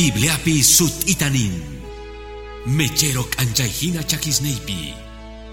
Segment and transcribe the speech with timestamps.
[0.00, 1.60] Bibliapi sut itanin.
[2.72, 4.96] Mechero anjaihina chakisneipi.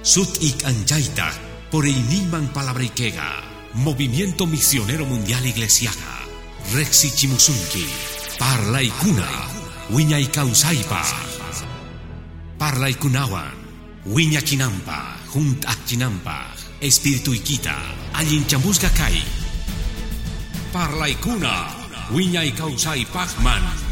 [0.04, 1.28] Sut ik anjaita
[1.68, 3.44] por iniman palabrikega.
[3.74, 6.24] Movimiento Misionero Mundial Iglesiaga.
[6.72, 7.92] Rexi Chimusunki.
[8.40, 9.28] Parla ikuna.
[9.92, 11.04] Wiña ikausaipa.
[12.58, 13.52] Parla ikunawan.
[14.06, 15.20] Wiña chinampa.
[15.28, 16.56] Junt chinampa.
[16.80, 17.76] Espíritu ikita.
[18.14, 19.20] Allin chamusga kai.
[20.72, 21.68] Parla ikuna.
[22.16, 23.87] Wiña ikausai pachman.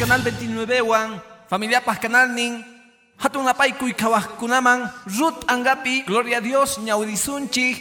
[0.00, 1.20] Canal 29 wan
[1.52, 2.64] familia pas canal nin
[3.20, 3.92] hatun apay kuy
[4.40, 7.76] kunaman Ruth angapi gloria a Dios ñawdisunchi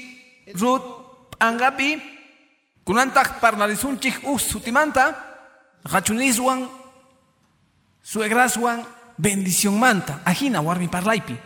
[0.59, 0.83] Ruth
[1.39, 1.95] angapi
[2.83, 5.15] kunantak parlarisunchi us sutimanta
[5.87, 6.67] rachuniswan
[8.03, 8.83] suegraswan
[9.17, 11.39] bendición manta ajina warmi parlaipi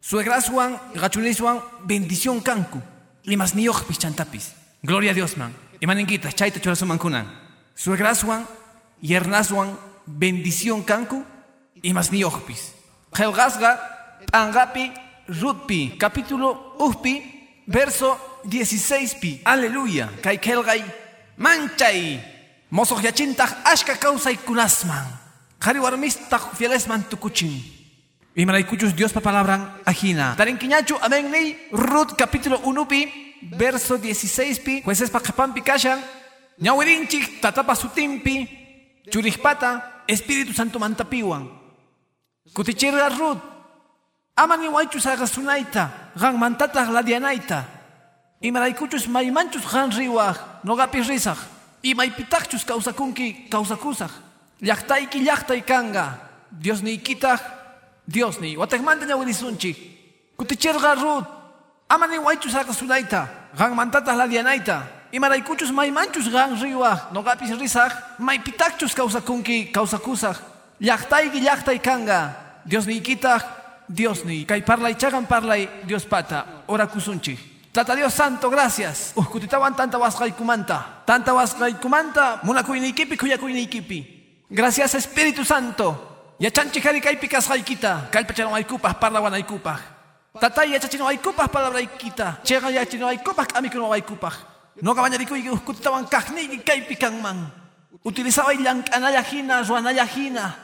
[0.00, 1.56] suegraswan rachuniswan
[1.88, 2.82] bendición kanku
[3.24, 4.52] limas niyoj pichantapis
[4.84, 5.52] gloria a Dios man.
[5.80, 7.26] Imaninquita chaita chorasuman kunan.
[7.74, 8.46] Suegraswan
[9.00, 11.24] yernaswan bendición kanku
[11.82, 12.74] y más ni ojpis.
[13.12, 13.80] Helgasga,
[14.32, 14.92] Angapi,
[15.28, 19.42] Rutpi, capítulo Ujpi, verso 16pi.
[19.44, 20.10] Aleluya.
[20.22, 20.84] Kai kelgai,
[21.36, 22.20] manchay.
[22.70, 25.06] Mosoh yachintah ashka causa y kunasman.
[25.58, 27.62] Kari warmistah fielesman tukuchin.
[28.34, 30.34] Y malaikuchus Dios pa palabran ajina.
[30.36, 34.82] Tarin kiñachu, amén ni, Rut capítulo 1pi, verso 16pi.
[34.82, 35.98] Jueces pa kapampi kashan.
[36.58, 38.65] Ñawirinchik, tatapa sutimpi.
[39.10, 41.48] Churihpata, Espíritu Santo mantapiwan.
[42.54, 43.38] Kutichirga Rut.
[44.36, 47.64] Amani waichus agasunaita, gan mantata gladianaita.
[48.40, 51.38] Y maraikuchus maimanchus gan riwaj, nogapis risaj.
[51.82, 54.10] Y maipitachus causakunki causakusaj.
[54.60, 56.18] Llaktaiki llaktai kanga.
[56.50, 57.40] Dios ni ikitaj,
[58.06, 58.56] Dios ni.
[58.56, 59.72] Watekmanta ñawirisunchi.
[60.36, 61.24] Kutichirga Rut.
[61.88, 64.95] Amani waichus agasunaita, gan mantata gladianaita.
[65.16, 70.36] Y maraikuchus maimanchus gan riwa, nogapis risaj, maipitachus causakunki causakusaj.
[70.78, 72.36] Llaktaiki llaktai kanga.
[72.66, 73.40] Dios ni ikitaj,
[73.88, 74.44] Dios ni.
[74.44, 76.44] Kay parlay chagan parlay Dios pata.
[76.68, 77.32] Ora kusunchi.
[77.72, 79.12] Tata Dios Santo, gracias.
[79.16, 80.84] Uskutitawan tanta wasqaykumanta.
[81.06, 84.44] Tanta wasqaykumanta, munakuynikipi kuyakuynikipi.
[84.50, 86.36] Gracias Espíritu Santo.
[86.38, 88.12] Yachanchi hari kaypi kasqaykita.
[88.12, 89.80] Kallpachanawaykupaj parlawanaykupaj.
[90.38, 92.44] Tatay yachachinawaykupaj palabraykita.
[92.44, 93.46] Chega yachinawaykupaj
[94.76, 94.82] k'amikunawaykupaj.
[94.82, 97.50] Noqa mañarikuyki uskutitawan kaqniyki kaypi kanman.
[98.04, 100.54] Utilizaway llamk'analla hina, ruwanalla hina.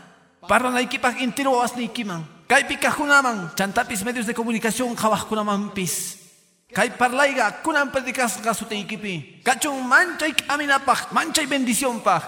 [0.48, 2.24] Parlanaykipaj intiro wawasniykiman.
[2.48, 6.18] Kaypi kajunaman, chantapis medios de comunicación qhawaqkunamanpis.
[6.74, 9.42] Kay parlayga kunan predicasqa sutiykipi.
[9.44, 12.22] Kachun manchay k'aminapaj, manchay bendicionpaj.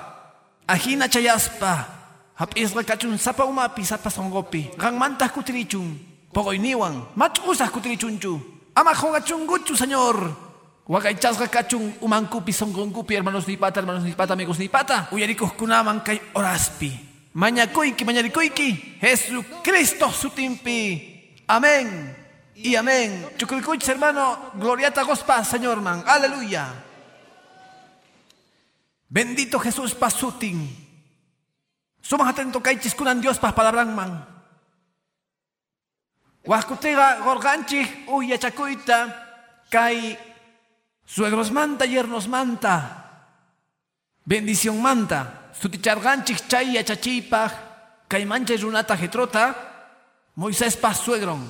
[0.69, 1.89] Ajina chayaspa.
[2.35, 4.71] Hap'isqa kachun sapa umapi, sapa songopi.
[4.77, 5.99] Qanmantaq kutirichun.
[6.33, 8.41] Pogoyniwan, mach'usaq kutirichunchu.
[8.75, 10.44] Ama qhongachunguchu, señor.
[10.87, 15.09] Wakaychasqa kachun umankupi, songonkupi, hermanos ni pata, hermanos ni pata, amigos ni pata.
[15.13, 16.93] Uyarikuq kunaman kay oraspi.
[17.33, 21.41] Mañakoiki, mañarikoiki, Jesucristo sutimpi.
[21.49, 22.15] Amén
[22.55, 23.31] y amén.
[23.37, 26.05] Chukulkuch, hermano, gloriata gospa, Señor man.
[26.07, 26.69] Aleluya.
[29.09, 30.69] Bendito Jesús pasutin.
[32.01, 34.27] Somos atentos kaichis kunan Dios pas palabran man.
[36.45, 40.19] Huascutega gorganchi, uy, yachakuita, kai
[41.05, 43.05] suegros manta, yernos manta.
[44.25, 45.53] Bendición manta.
[45.53, 47.53] Suticharganchik chay yachachipaj,
[48.09, 49.55] kai mancha runata jetrota,
[50.35, 51.47] Moisés pas suegron,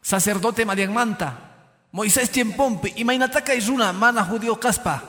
[0.00, 1.52] sacerdote Marian manta.
[1.92, 5.02] Moisés tiempompi, y mainataka runa mana judío caspa.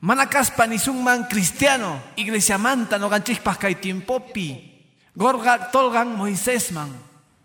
[0.00, 4.68] Mana caspa ni man cristiano, iglesia manta no ganchikpaj kai tiempopi.
[5.14, 6.92] Gorga tolgan Moisés man.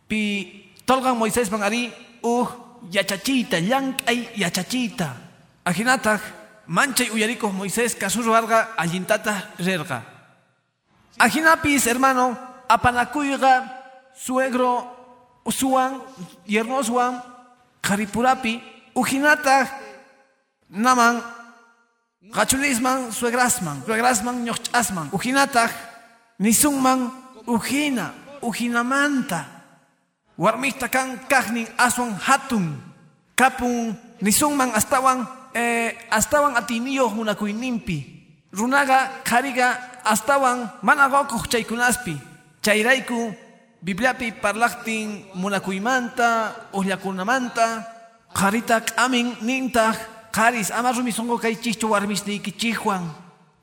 [0.08, 2.48] Pi tolgan Moisés man ari, uh,
[2.92, 5.27] yachachita, yank ay yachachita.
[5.68, 6.22] Ajinataj,
[6.66, 10.00] manchay uyaricos Moisés kasuru varga allintata rerga.
[11.20, 12.38] Ajinapis, hermano,
[12.70, 13.68] apanakuyga,
[14.16, 14.88] suegro,
[15.44, 16.00] usuan,
[16.48, 17.20] yernoswan,
[17.82, 18.64] karipurapi,
[18.96, 19.68] ujinata,
[20.72, 21.20] naman,
[22.32, 25.68] gachulisman, suegrasman, suegrasman, ñochasman, ujinata,
[26.40, 27.12] nisunman,
[27.46, 29.44] ujina, ujinamanta,
[30.38, 32.80] warmista kan kahnin aswan hatun,
[33.36, 37.98] kapun, nisunman, astawan, eh, astawan atiniyos munakuyninpi,
[38.54, 39.74] runaga, kariga,
[40.06, 42.16] astawan managokuq chaykunaspi.
[42.62, 43.34] Chayrayku
[43.82, 47.86] bibliapi parlaqtin munakuymanta ullakunamanta
[48.34, 49.98] qarita k'amin nintaq
[50.32, 53.04] qaris ama rumisonqo kaychikchu warmisniykichikwan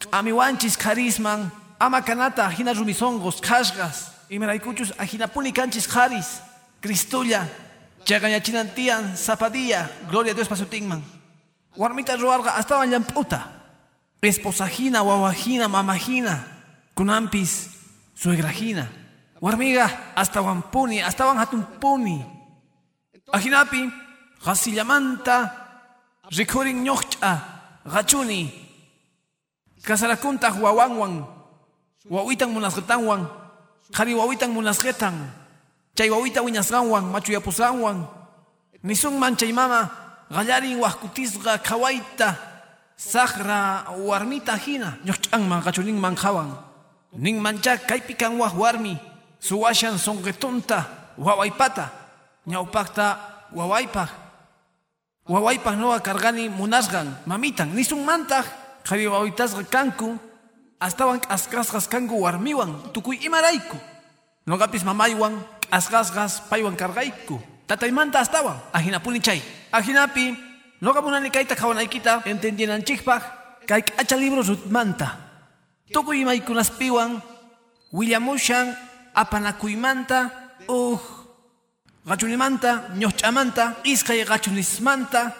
[0.02, 4.10] k'amiwanchis qarisman ama kanata hina rumisonqos qhashqas.
[4.30, 6.40] Imaraykuchus ahinapuni kanchis qaris.
[6.82, 7.46] Cristulla
[8.04, 11.13] chagañachinantian zapadilla, gloria a Dios pasutingman.
[11.76, 13.50] Warmita ruarga hasta llamputa.
[14.22, 16.44] Esposajina, wawajina, mamajina,
[16.94, 17.68] kunampis,
[18.14, 18.88] suegrajina.
[19.40, 19.86] Warmiga
[20.16, 21.24] hasta wampuni, hasta
[21.80, 22.24] puni.
[23.32, 23.90] Ajinapi,
[24.44, 25.52] hasillamanta,
[26.30, 27.32] rikurin ñoch'a,
[27.84, 28.48] gachuni.
[29.82, 31.26] Kasarakunta wawanwan,
[32.08, 33.28] wawitan munasgetanwan,
[33.90, 35.14] jari wawitan munasgetan.
[35.94, 38.06] Chay wawita wiñasqanwan, machuyapusqanwan.
[38.82, 39.90] Nisunman chay mama,
[40.30, 42.36] gallarin wahkutisqa kawaita,
[42.96, 46.54] saqra warmita hina, ñoch'anman qachuninman qawan.
[47.14, 48.98] Nin mancha kaypi kan wah warmi,
[49.38, 51.90] suwashan sonqetunta, wawaypata,
[52.46, 53.06] ñawpaqta
[53.54, 54.10] wawaypaq.
[55.24, 58.44] Wawaypaq noqa kargani munasqan, mamitan, nisunmantaq,
[58.84, 60.18] qhari wawitasqa kanku,
[60.80, 63.78] astawan k'askasqas kanku warmiwan, tukuy imarayku.
[64.44, 65.40] Noqapis mamaywan,
[65.72, 67.40] asgasgas paywan kargayku.
[67.64, 69.40] Tataymanta astawan, ahinapuni chay.
[69.74, 70.38] Ahinapi,
[70.80, 73.22] noqa munani kayta qhawanaykita entendinanchikpaq,
[73.66, 75.18] kay k'acha libros rutmanta.
[75.90, 77.18] Tukuy imaykunaspiwan,
[77.90, 78.70] willamushan
[79.14, 80.30] apanakuymanta,
[80.68, 81.00] uh,
[82.06, 85.34] gachunimanta, ñoch'amanta, iskay gachunismanta,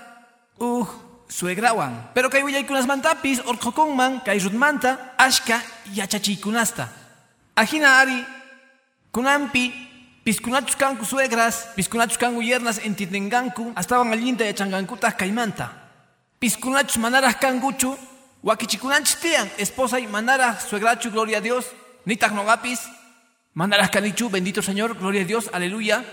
[0.58, 0.86] uh,
[1.30, 2.10] suegrawan.
[2.14, 5.62] Pero kay willaykunasmantapis, orqokunman, kay rutmanta, ashka
[5.94, 6.88] yachachiykunasta.
[7.54, 8.18] Ahina ari,
[9.14, 9.70] kunampi,
[10.24, 15.68] piskunachus kanku suegras, piskunachus kanku yernas entiendenganku, astawan allinta yachangankutaq kaymanta.
[16.40, 17.96] Piskunachus manaraj kankuchu,
[18.42, 21.66] wakichikunanchis tiyan, esposa y manaraj suegrachu, gloria a Dios,
[22.06, 22.80] nitaq nogapis,
[23.52, 26.04] manaraj kanichu, bendito Señor, gloria a Dios, aleluya.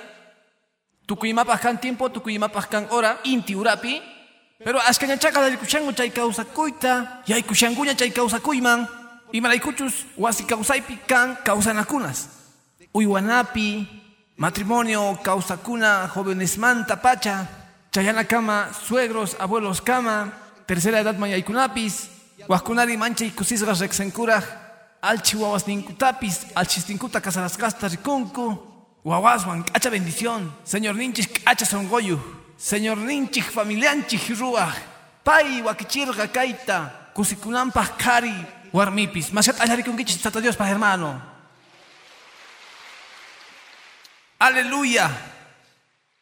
[1.07, 4.01] Tukuyimapaj kan tiempo, tukuyimapaj kan hora, inti urapi,
[4.63, 8.87] pero ashkañachaqa darikuchangu chay kawsakuyta, yaykushankuña chay kawsakuyman,
[9.31, 12.27] imaraykuchus wasi kawsaypi kan kawsanakunas.
[12.93, 14.00] Uywanapi,
[14.41, 17.47] matrimonio, kawsakuna, jovenesmanta pacha,
[17.91, 20.33] chayana kama, suegros, abuelos kama,
[20.65, 22.09] tercera edad mayaykunapis,
[22.47, 24.43] wahkunari mancha y kusisgas rexenkuraj,
[24.99, 28.57] alchi wawas ninkutapis, alchis ninkuta kasarasgasta rikunku,
[29.05, 32.17] wawaswan, kacha bendición, señor ninchis kacha songoyu,
[32.57, 34.73] señor ninchis familianchis ruaj,
[35.23, 38.33] pay wakichirga kaita, kusikunampaj kari,
[38.73, 41.30] warmipis, masat allarikunkichis tata Dios pa hermano.
[44.41, 45.05] Aleluya.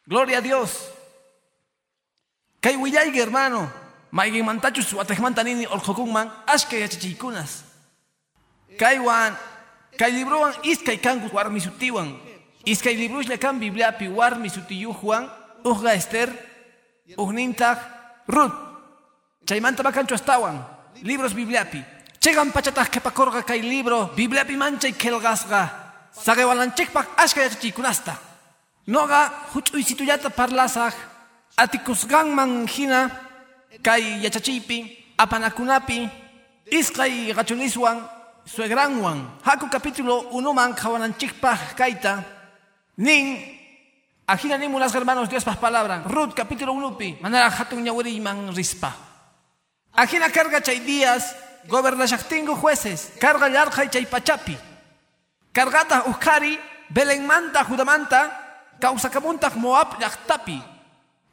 [0.04, 0.92] Gloria a Dios.
[2.60, 3.72] Kay willayga hermano.
[4.12, 7.64] Maigin mantachus watejmanta nini oljokunman ashka yachachikunas.
[8.76, 9.32] Kaywan
[9.96, 12.12] kay librowan iskay kanku warmi sutiwan.
[12.68, 15.24] Iskay librushla kan bibliapi warmi sutiyujuan
[15.64, 16.28] ujga Esther
[17.16, 17.78] ugnintaq
[18.28, 18.52] Ruth.
[19.48, 20.60] Chaymanta bakanchu astawan
[21.00, 21.80] libros bibliapi.
[22.20, 25.79] Chegan pachataq kepakorga kay libro bibliapi manchay kelgasqa.
[26.20, 28.14] Sagewalanchikpak ashka yachachikunasta.
[28.86, 30.94] Noga huch'uysituyata parlasaq
[31.56, 33.10] atikusqanman hina
[33.82, 34.84] kay yachachipi
[35.16, 36.08] apanakunapi
[36.70, 38.04] isqay gachuniswan
[38.44, 39.40] suegranwan.
[39.44, 42.24] Haku capítulo 1 man qhawananchikpaq kayta
[42.98, 43.40] nin
[44.28, 46.02] ajina nimunas hermanos Dios pas palabra.
[46.04, 48.92] Ruth capítulo 1 pi manera hatun ñawiriman rispa.
[49.96, 51.34] Ajina carga chay días
[51.68, 54.69] gobernashaqtingu jueces carga llarqay chay pachapi
[55.52, 56.58] Kargata uskari
[56.90, 58.30] Belenmanta judamanta
[58.80, 60.58] kausakamuntaq Moab llaqtapi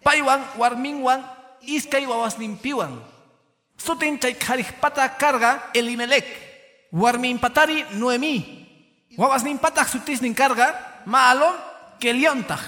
[0.06, 1.26] paywan warminwan
[1.66, 2.94] iskay wawasninpiwan
[3.78, 4.38] sutin chay
[5.18, 6.26] karga Elimelec
[6.94, 8.68] warminpatari Noemi
[9.18, 10.74] wawasninpataq sutisnin karga
[11.08, 11.56] Maalon
[12.00, 12.60] Keliontaq.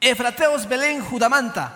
[0.00, 1.72] Efrateos Belén judamanta.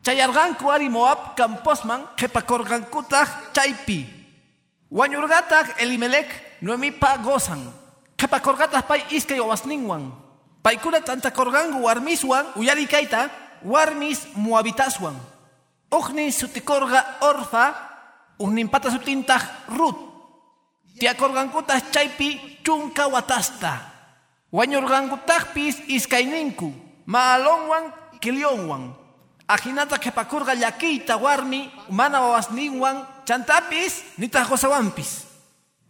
[0.00, 4.06] Chayarqanku ari Moab camposman qhipakorqankutaq chaypi.
[4.88, 6.30] Wañurqataq Elimelec
[6.62, 7.60] Noemipa gozan
[8.18, 10.10] Kapakorgatas pay iskay wawasninwan.
[10.58, 13.30] Paykuna tantakorgangu warmiswan uyarikayta
[13.62, 15.14] warmis muabitaswan.
[15.94, 17.78] Ugnin sutikorga orfa
[18.42, 20.02] ugninpata sutintaj Ruth.
[20.98, 23.86] Tiakorgankutas chaypi chunka watasta.
[24.50, 26.74] Wañurgankutajpis iskayninku.
[27.06, 28.98] Maalonwan kilionwan.
[29.46, 35.27] Ajinata kepakurga llakiyta warmi mana wawasninwan chantapis nita gozawampis.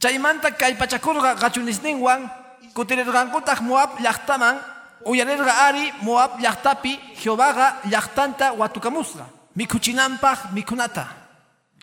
[0.01, 2.31] Chaymanta kay pachakurqa qachunisninwan
[2.75, 4.57] kutirirqankutaq Moab llaqtaman
[5.05, 9.27] uyarirqa ari Moab llaqtapi Jehovaqa llaqtanta watukamusqa
[9.57, 11.07] mikuchinanpaq mikunata.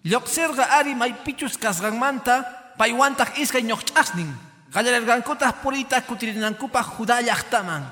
[0.05, 2.45] Lluqsirqa ari maypichus kasqanmanta
[2.77, 4.31] paywantaq iskay ñoqch'aqnin
[4.73, 7.83] qallarirqankutaq puriyta kutirirnankupaq Judá llaqtaman.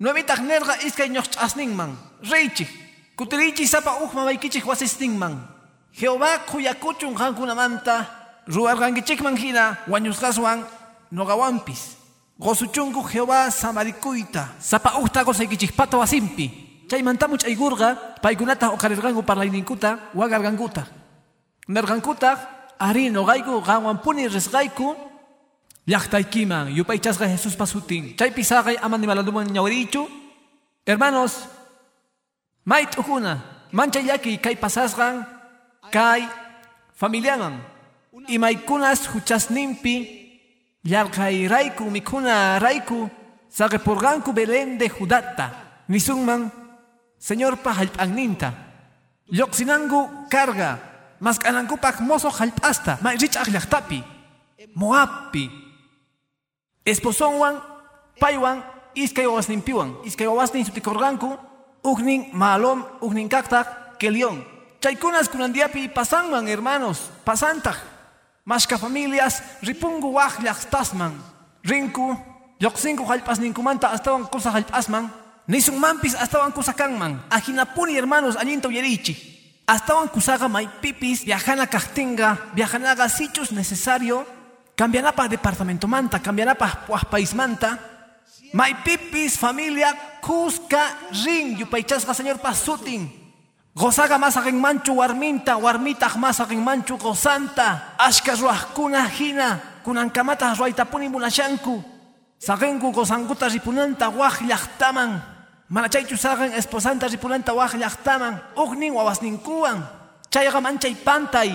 [0.00, 1.96] Nuemitaq nirqa iskay ñoqch'asninman.
[2.28, 2.68] Riychik
[3.66, 5.40] sapa uq mamaykichik wasisninman.
[5.96, 8.17] Jehová kuyakuchun qankunamanta
[8.48, 10.64] ruwarqankichikman hina wañusqaswan
[11.12, 11.96] noqawanpis
[12.38, 16.68] gosuchunku Jehová samarikuyta sapa uqta qosaykichikpata wasinpi.
[16.88, 20.88] Chaymanta much'aygurqa paykunata uqarirqanku parlayninkuta wagarqankuta
[21.68, 22.30] nerqankuta
[22.80, 24.96] ari noqayku qanwanpuni risqayku
[25.84, 30.08] llaqtaykiman yupaychasqa Jesuspa sutin chaypi saqay ama nimalanduman ñawirichu.
[30.88, 31.44] Hermanos
[32.64, 35.26] may t'ukuna manchayllaki kay pasasqan
[35.92, 36.24] kay
[36.96, 37.60] familiaman
[38.28, 39.94] imaykunas huchasninpi
[40.84, 43.10] llaqayrayku mikhunarayku
[43.50, 45.50] saqepurqanku Belén de Judata
[45.88, 46.52] nisunman
[47.18, 48.52] Señorpa hallp'anninta
[49.32, 50.78] lluqsinanku carga
[51.20, 54.00] maskanankupak mozo hallp'asta may rich'aq llaqtapi
[54.74, 55.50] Moabpi
[56.86, 57.58] esposonwan
[58.20, 58.62] paywan
[58.94, 61.38] iskay wawasninpiwan iskay wawasnin sutikurqanku
[61.84, 64.42] uknin malom uknin kaqtaq kelion.
[64.78, 67.76] Chaykunas kunandiapi pasanman hermanos pasantaq
[68.48, 69.34] mashka familias
[69.68, 71.12] ripungu waq llaqtasman
[71.70, 72.16] rinku
[72.62, 75.04] lluqsinku hallp'asninkumanta astawan kusa hallp'asman
[75.52, 79.18] nisunmanpis astawan kusakanman ajinapuni hermanos allinta uyarichik
[79.68, 84.24] astawan kusaqa maypipis viajana kaqtinqa viajanaqa sichus necesario.
[84.78, 87.78] Cambianapaq departamentomanta cambianapaq paismanta
[88.54, 90.78] maypipis familia kuska
[91.24, 93.10] rin yupaychasqa señorpa sutin
[93.78, 101.78] gozaga masaqinmanchu warminta warmitaq masaqinmanchu gozanta ashka ruwaqkuna hina kunankamataq ruwaytapuni munashanku
[102.42, 105.22] saqinku gozankuta ripunanta waq llaqtaman
[105.70, 109.78] mana chaychu saqin esposanta ripunanta waq llaqtaman uknin wawasninkuwan
[110.26, 111.50] chayqa manchay pantay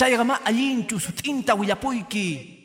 [0.00, 2.56] chayqa ma allinchu sutinta willapuyki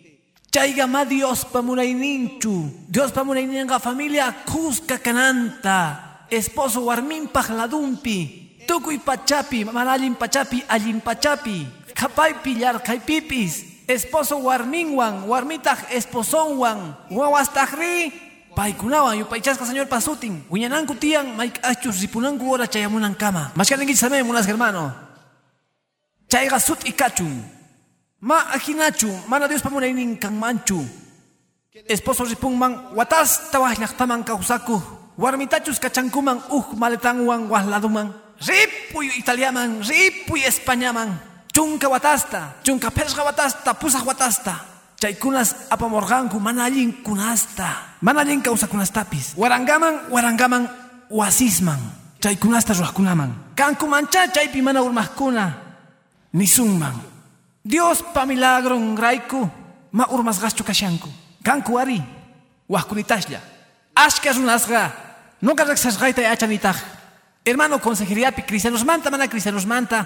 [0.56, 10.00] chayqa ma Diospa munayninchu Diospa munayninqa familia kuska kananta esposo warminpaq ladunpi tukuy pachapi mana
[10.00, 18.16] allin pachapi allin pachapi qhapaypi llarqaypipis esposo warminwan warmitaq esposonwan wawastaqri
[18.56, 24.96] paykunawan yupaychasqa señor pasutin wiñananku tiyan mayk'achus ripunanku hora chayamunankama mashkaninkichis samay munas hermano.
[26.32, 27.44] Chayqa sut'i kachun
[28.24, 30.80] ma ajinachu mana Dios pamunaynin kanmanchu
[31.92, 34.80] esposo ripunman watasta waq llaqtaman kawsakuq
[35.20, 39.82] warmitachus kachankuman uj maletanwan waqladuman ripuy italiaman.
[39.84, 41.20] Ripuy españaman.
[41.54, 44.56] Chunka watasta chunka phesqa watasta pusaq watasta
[44.96, 50.70] chaykunas apamurqanku mana allin kunasta mana allin kawsakunastapis warangaman warangaman
[51.12, 51.80] wasisman
[52.24, 55.52] chaykunasta ruwaqkunaman kankumancha chaypi mana urmaqkuna
[56.32, 56.96] nisunman
[57.62, 59.46] Dios pa milagro raiku
[59.92, 61.10] ma urmasqaschu kashanku.
[61.44, 62.02] Kanku ari
[62.70, 63.40] waqkunitashlla
[63.96, 64.92] ashka runasqa
[65.42, 66.78] nunca riqsasqayta yachanitaq
[67.46, 70.06] hermano consejeriapi cristianosmanta mana cristianosmanta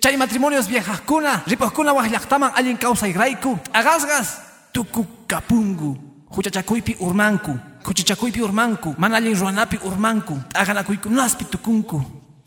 [0.00, 4.28] chay matrimonios viejaqkuna ripuqkuna waq llaqtaman allin kawsayrayku t'aqasqas
[4.72, 5.96] tukukapungu
[6.34, 7.52] huchachakuypi urmanku
[7.84, 12.00] huchachakuypi urmanku mana allin ruwanapi urmanku t'aqanakuykunaspi tukunku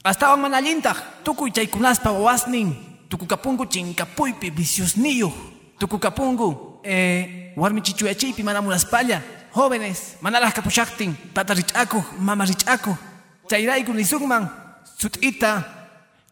[0.04, 2.74] astawan mana allintaq tukuy chaykunaspa wawasnin
[3.10, 5.32] tukukapungu chinkapuypi viciosnillo
[5.80, 9.22] tukukapungu eh, warmi chichuyachiypi mana munaspalla
[9.56, 13.13] jóvenes manalas kapushaktin tata rich'akuj mama rich'akuj
[13.50, 14.50] chayrayku nisunman
[14.98, 15.64] sut'ita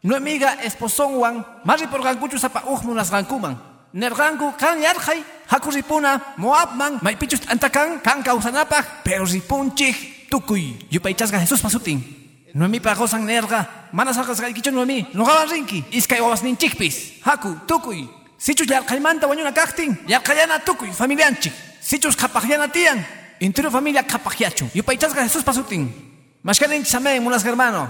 [0.04, 3.58] nuemiga esposonwan ma riporqankuchu sapa uj munasqankuman
[3.94, 10.80] nerqanku kan yarqay haku ripuna moabman maypichus t'antakan kan kawsanapaq pero ripunchik tukuy.
[10.90, 12.22] Yupaychasqa Jesús pasutin
[12.54, 18.04] Noemi pagosan nerga, mana sakas kay kichon Noemi, nogawan rinki, iskay wawas ninchikpis, haku, tukuy,
[18.38, 23.00] sichus yarkaymanta wañuna kaktin, yarkayana tukuy, familianchik, sichus kapakyana tiyan,
[23.40, 26.11] intero familia kapakyachu, yupaychasqa Jesús pasutin,
[26.44, 27.90] mashkaninchik samay munas hermano,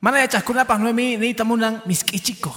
[0.00, 2.56] mana yachaskunapaq Noemi neitamunan misk'ichikuq,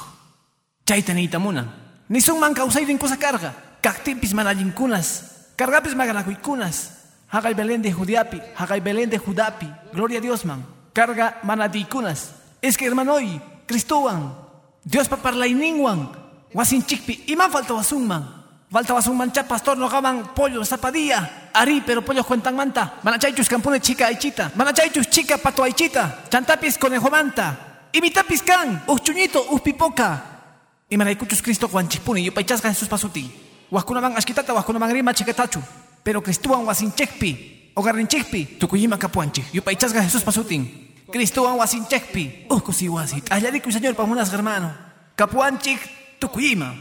[0.86, 1.68] chayta neitamunan,
[2.10, 6.96] nisunman kawsayrin kusa karga, kaktinpis mana allinkunas, kargapis maganakuykunas,
[7.28, 12.32] Hagay Belén de Judiapi, Hagay Belén de Judapi, gloria a Dios man, carga manadikunas.
[12.62, 14.38] Es que hermano hoy, Cristoban,
[14.84, 16.12] Dios pa parlainingwan,
[16.54, 18.46] wasin chikpi, iman falta wasunman.
[18.72, 23.80] Falta wasunman cha pastor no gaban pollo zapadilla, ari pero pollo cuentan manta, manachaychus campune
[23.80, 30.24] chica aichita, manachaychus chica pato aichita, chantapis conejo manta, imitapis can, uchuñito, upipoca.
[30.90, 33.32] Y manaykuchus Cristo guanchipuni, yo paichasga Jesús pasuti.
[33.72, 35.60] Waskunaman ashkitata, waskunaman rima chiketachu.
[36.06, 40.94] pero Cristuan wasinchekpi, ogarrinchekpi, tukuyima kapuanchik, yupaychasga Jesús pasutin.
[41.12, 44.70] Cristuan wasinchekpi, ukusi wasit, ayariku señor pamunas hermano,
[45.16, 45.82] kapuanchik,
[46.20, 46.76] tukuyima.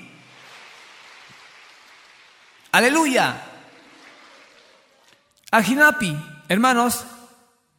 [2.71, 3.54] Aleluya.
[5.55, 6.19] Ajinapi,
[6.49, 7.07] hermanos,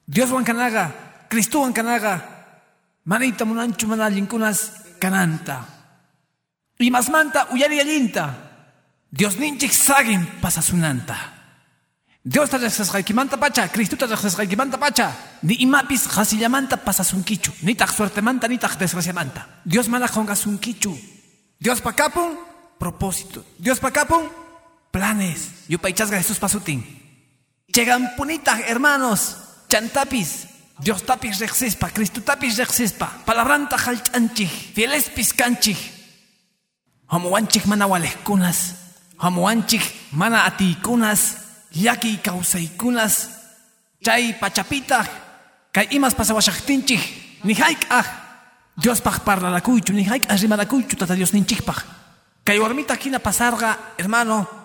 [0.07, 2.23] Dios wankanaga, Cristo wankanaga,
[3.03, 5.65] manita munanchu manalinkunas kananta.
[6.79, 8.33] Y más manta uyari allinta.
[9.11, 11.17] Dios ninchik sagin pasasunanta.
[12.23, 12.59] Dios ta
[13.13, 14.07] manta pacha, Cristo ta
[14.55, 19.61] manta pacha, ni imapis hasillamanta pasasunkichu, ni tak suertemanta ni tak desgraciamanta.
[19.65, 20.07] Dios mana
[20.61, 20.97] kichu.
[21.59, 22.39] Dios pakapun,
[22.79, 23.43] propósito.
[23.59, 24.29] Dios pakapun,
[24.91, 25.67] planes.
[25.67, 26.94] Yupaychasga Jesús pasutin.
[27.75, 29.35] Llegan punitas, hermanos,
[29.67, 30.47] chantapis.
[30.79, 33.11] Dios tapis rexispa, Cristo tapis rexispa.
[33.25, 35.75] Palabranta halchanchih, fieles piscanchih.
[37.07, 38.75] Hamuanchih mana walehkunas.
[39.17, 41.35] Hamuanchih mana atikunas.
[41.73, 43.29] Yaki kausaykunas.
[44.01, 45.03] Chay pachapita.
[45.73, 47.43] Kay imas pasawashachtinchih.
[47.43, 48.05] Ni haik ah.
[48.77, 51.83] Dios pach parla la cuichu, ni haik arrima la cuichu, tata Dios ninchih pach.
[52.45, 54.64] Kay warmita kina pasarga, hermano.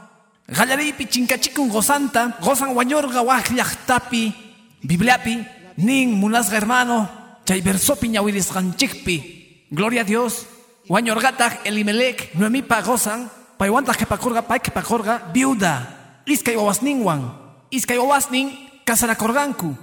[0.50, 4.34] Gallaripi chinkachikun gozanta, gozan wañorga wajllajtapi,
[4.82, 7.08] bibliapi, nin munasga hermano,
[7.46, 9.66] chay versopi ñawiris ganchikpi.
[9.70, 10.46] Gloria a Dios.
[10.88, 15.86] Wañorgatag elimelec, nuemipa gozan, paiwantaj kepakorga, pai kepakorga, viuda.
[16.26, 17.30] Iskay wawasninwan,
[17.70, 18.50] iskay wawasnin,
[18.84, 19.76] kasarakorganku.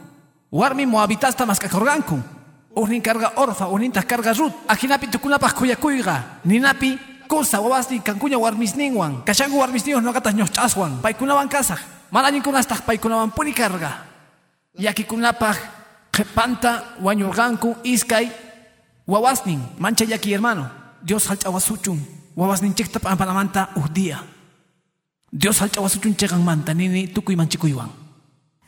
[0.51, 2.19] Warmi moabitasta maskakorganku.
[2.75, 4.51] Unin carga orfa, unintas carga rut.
[4.67, 11.79] Ajinapi tukunapaj kuyakuyga, ninapi Kusa wawasni kankuña warmisninwan, kashanku warmisniwan noqatas ñoch'aswan, paykunawan kasaq,
[12.11, 14.07] malañinkunastaq paykunawan puni karga.
[14.79, 15.57] Yakikunapaq
[16.15, 18.31] qhipanta wañurqanku iskay
[19.05, 20.71] wawasnin, mancha yaki hermano,
[21.03, 21.99] Dios hallch'awasuchun,
[22.35, 24.23] wawasninchikta pampanamanta uj día.
[25.31, 27.91] Dios hallch'awasuchun chiqanmanta nini tukuy manchikuywan.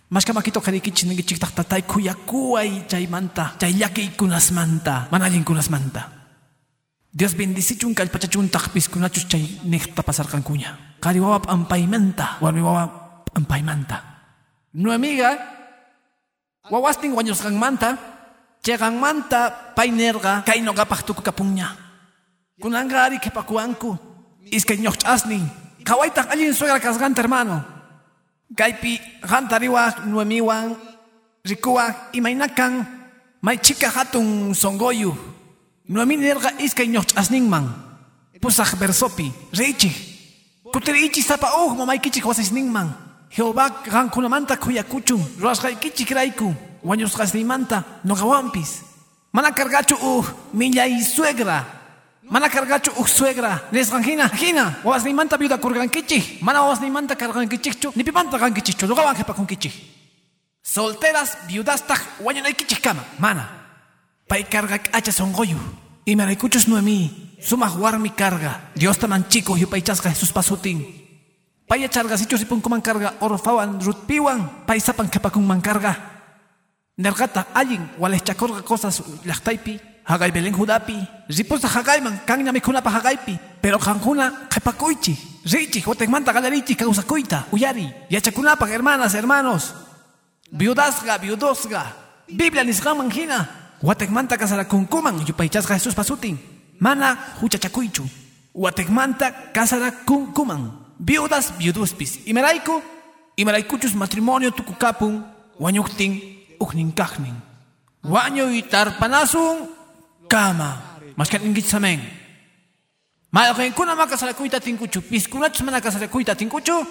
[0.09, 6.18] Mashkamakito qharikichis ninkichiktaq tatay kuyakuway chaymanta, chay llakiykunasmanta, mana allinkunasmanta.
[7.09, 11.01] Dios bendicichun kallpachachun taqpiskunachus chay niqta pasarqankuña.
[11.01, 12.85] Qari wawa p'ampaymanta, warmi wawa
[13.25, 13.97] p'ampaymanta.
[14.77, 15.33] Nuemiga,
[16.69, 17.97] wawastin wañusqanmanta,
[18.61, 21.73] chayqanmanta pay nerqa kay noqapaq tukukapunña.
[22.61, 23.97] Kunanqa ari kipakuwanku,
[24.53, 25.49] iskay ñoqch'asnin,
[25.81, 27.65] qhawaytaq allin suegra kasqanta hermano.
[28.53, 30.77] Kaypi qantariwaq nuemiwan,
[31.41, 32.85] rikuwaq imaynakan,
[33.41, 35.38] may chika hatun songoyu,
[35.89, 37.65] Nuami nerga iskay ñoch'asninman.
[38.39, 39.89] Pusaq versopi, richi.
[40.71, 42.93] Kutiriichi sapa uj mamaykichik wasisninman.
[43.31, 48.81] Jehová qankunamanta kuyakuchun, ruwasqaykichik rayku, wañusqasniymanta noqawanpis.
[49.33, 51.65] Mana kargachu uj millay suegra.
[52.29, 53.61] Mana kargachu uj suegra.
[53.71, 56.41] Nisqan hina, hina, wawasniymanta viuda kurgankichik.
[56.41, 59.73] Mana wawasniymanta kargankichikchu, nipimanta gankichikchu, noqawan qhipakunkichik.
[60.61, 63.58] Solteras viudastaq wañunaykichik kama, mana.
[64.29, 65.57] Pay carga acha songoyu.
[66.05, 67.35] Y me recuchos no mí.
[67.41, 68.69] Suma jugar mi carga.
[68.75, 70.85] Dios taman chico y pay chasga Jesús pasutin.
[71.67, 74.65] Pay chargasichos y pun kuman carga orfawan rutpiwan.
[74.67, 75.09] Pay sapan
[75.47, 76.21] man carga.
[76.97, 79.81] Nergata allin wales chakorga cosas lachtaipi.
[80.05, 81.07] Hagay belén judapi.
[81.27, 83.39] Riposa hagayman kangna mikuna pa hagaypi.
[83.61, 85.41] Pero kanjuna kepakuichi.
[85.45, 87.47] Richi hotekmanta galerichi causa kuita.
[87.51, 87.91] Uyari.
[88.11, 89.73] Yachakunapa hermanas hermanos.
[90.51, 91.95] Viudasga viudosga.
[92.27, 93.58] Biblia nisgaman hina.
[93.83, 96.37] Watekmanta kasara kunkuman yupaychasqa Jesús pasutin.
[96.79, 98.03] Mana huchachakuychu.
[98.53, 100.71] Watekmanta kasara kunkuman.
[100.99, 102.19] Viudas viuduspis.
[102.25, 102.81] Imerayku,
[103.37, 105.23] imeraykuchus matrimonio tukukapun.
[105.59, 106.21] Wañuktin
[106.59, 107.35] ukninkajnin.
[108.03, 109.69] Waño y tarpanasun
[110.27, 110.81] kama.
[111.15, 111.99] Maskat ingitsamen.
[113.31, 115.01] Mayaqenkuna ma kasarakuyta tinkuchu.
[115.01, 116.85] Piskunachus mana kasarakuyta tinkuchu.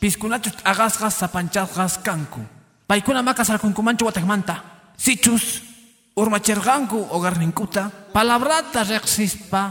[0.00, 2.40] Piskunachus agasgas sapanchasgas kanku.
[2.86, 4.62] Paykuna ma kasarakunkumanchu watekmanta.
[4.96, 5.69] Sichus
[6.20, 9.62] urmachirqanku hogarninkuta palabrata reqsispa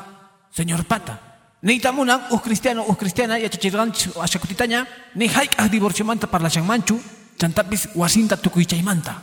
[0.49, 1.19] señor pata.
[1.61, 6.97] Niytamunan uj cristiano uj cristiana yachachirqanchik ashakutitaña ni hayk'aq divorciomanta parlachanmanchu
[7.37, 9.13] chantapis wasinta tukuychaymanta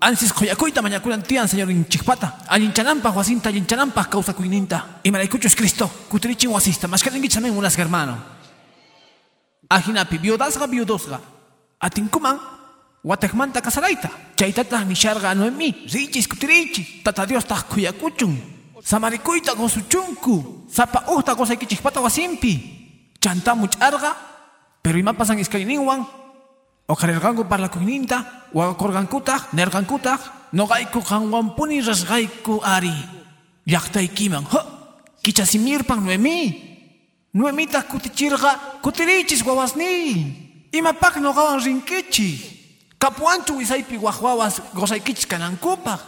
[0.00, 7.82] ansis quyakuyta mañakunan tiyan señorinchikpata allinchananpaq wasinta allinchananpaq kawsakuyninta imaraykuchus Cristo kutirichin wasista mashkaninkichamen munasqa
[7.82, 8.16] hermano.
[9.68, 11.20] Ajinapi viudasqa viudosqa
[11.80, 12.40] atinkuman
[13.04, 17.02] watekmanta kasarayta chaytataq nisharqa Noemi richis kutirichis.
[17.04, 18.36] Tata Dios taq kuyakuchun
[18.82, 22.78] samarikuyta gosuchunku sapa uhta gozaykichikpata wasinpi.
[23.20, 24.16] Chanta much'arqa
[24.82, 26.06] pero imapasan iskayninwan
[26.88, 32.94] oqarirqanku parlakuyninta waqakurqankutaq nerqankutaq noqayku qanwanpuni rasqayku ari.
[33.66, 34.60] Llaqtaykiman ha
[35.22, 36.70] kichasimirpan Noemi
[37.34, 42.59] Noemitaq kutichirqa kutirichis wawasni imapaq noqawan rinkichis
[43.00, 46.00] Kapuanchu wisaypi wajwawas gozaykichis kanankupaq.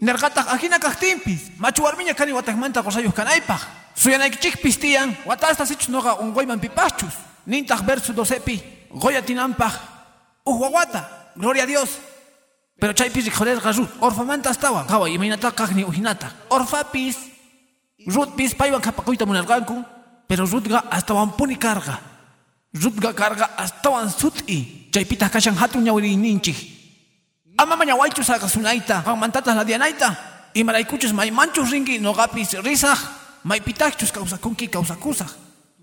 [0.00, 1.56] Nerqataq ajina kaqtinpis.
[1.58, 3.60] Machu warmiña kani watakmanta gozayuq kanaypaq.
[3.96, 7.16] Suyanaykichikpis tiyan watasta sichus noqa unquyman pipachus.
[7.46, 8.60] Nintaq verso 12pi
[8.92, 9.72] goya tinanpaq
[10.44, 11.32] uj wawata.
[11.36, 11.88] Gloria a Dios.
[12.78, 13.88] Pero chaypis riqhorerqa Rut.
[14.00, 14.84] Orfamanta astawa.
[14.84, 16.30] Qaway imaynata kaqni uhinata.
[16.50, 17.16] Orfapis
[18.06, 19.84] Rutpis paywan qhapakuyta munarqanku.
[20.28, 21.98] Pero Rutqa astawan puni karqa.
[22.74, 24.85] Rutqa karqa astawan sut'i.
[24.96, 26.56] Chaypitaq kashan hatun ñawiriyninchik.
[27.60, 30.16] Ama mañawaichu saga sunaita, mantatas la dianaita.
[30.54, 32.96] Y maraykuchus may manchus ringi no gapis risaj,
[33.44, 35.28] may pitachus causa kunki causa kusaj.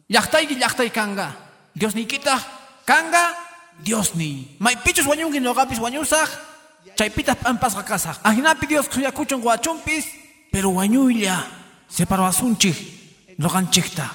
[0.09, 1.29] Yachtay yachtay kanga.
[1.75, 2.41] Dios ni kita
[2.85, 3.37] kanga,
[3.85, 4.57] Dios ni.
[4.57, 6.29] May pichus wanyungi no gapis wanyusaj,
[6.97, 8.17] chaypitas pampas rakasaj.
[8.23, 10.05] Ajinapi Dios kuyakuchun guachumpis,
[10.51, 11.37] pero wanyuya,
[11.87, 12.73] separo asunchi,
[13.37, 14.09] no ganchikta.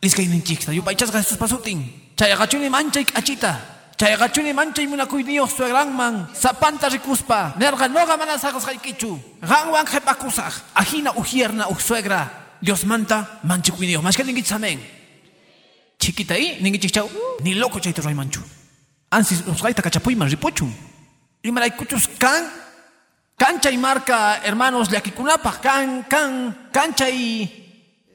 [0.00, 1.90] Iskay ninchikta, yupaychas Jesús pasutin.
[2.14, 3.73] Chayagachuni manchay achita.
[3.96, 11.78] Chayagachuni manchay munakuyniyoq suegranman sapanta rikuspa nerga noga mana saqasqaykichu qanwan qhipakusaq ajina ujierna uj
[11.78, 12.28] suegra.
[12.60, 14.80] Dios manta manchikuyniyoq mashkaninkichis amen
[15.98, 17.08] chiquita ahí ninkichik chaw
[17.44, 18.40] ni loco chayta raymanchu
[19.10, 20.66] ansis usqayta kachapuyman ripuchu.
[21.44, 22.50] Imaraykuchus kan
[23.38, 27.46] kanchay marca hermanos llakikunapaq kan kan kanchay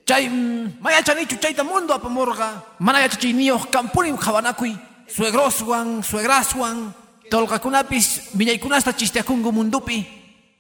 [0.04, 4.76] chay mayachanichu chayta mundo apamurqa mana yachachiyniyoq kampurin qhawanakuy
[5.10, 6.94] suegroswan, suegraswan,
[7.30, 10.06] tolkakunapis, villaykunasta chisteakungu mundupi,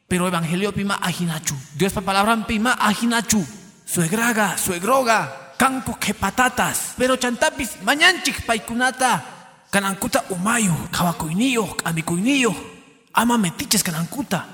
[0.07, 1.55] pero evangeliopi ma ajinachu.
[1.75, 3.45] Dios pa palabrampi ma ajinachu.
[3.85, 9.23] Suegraga, suegroga, kanku que patatas, pero chantapis mañanchik paikunata,
[9.71, 12.55] kanankuta umayo, kawakuiniyo, amikuiniyo,
[13.13, 14.45] ama metiches kanankuta.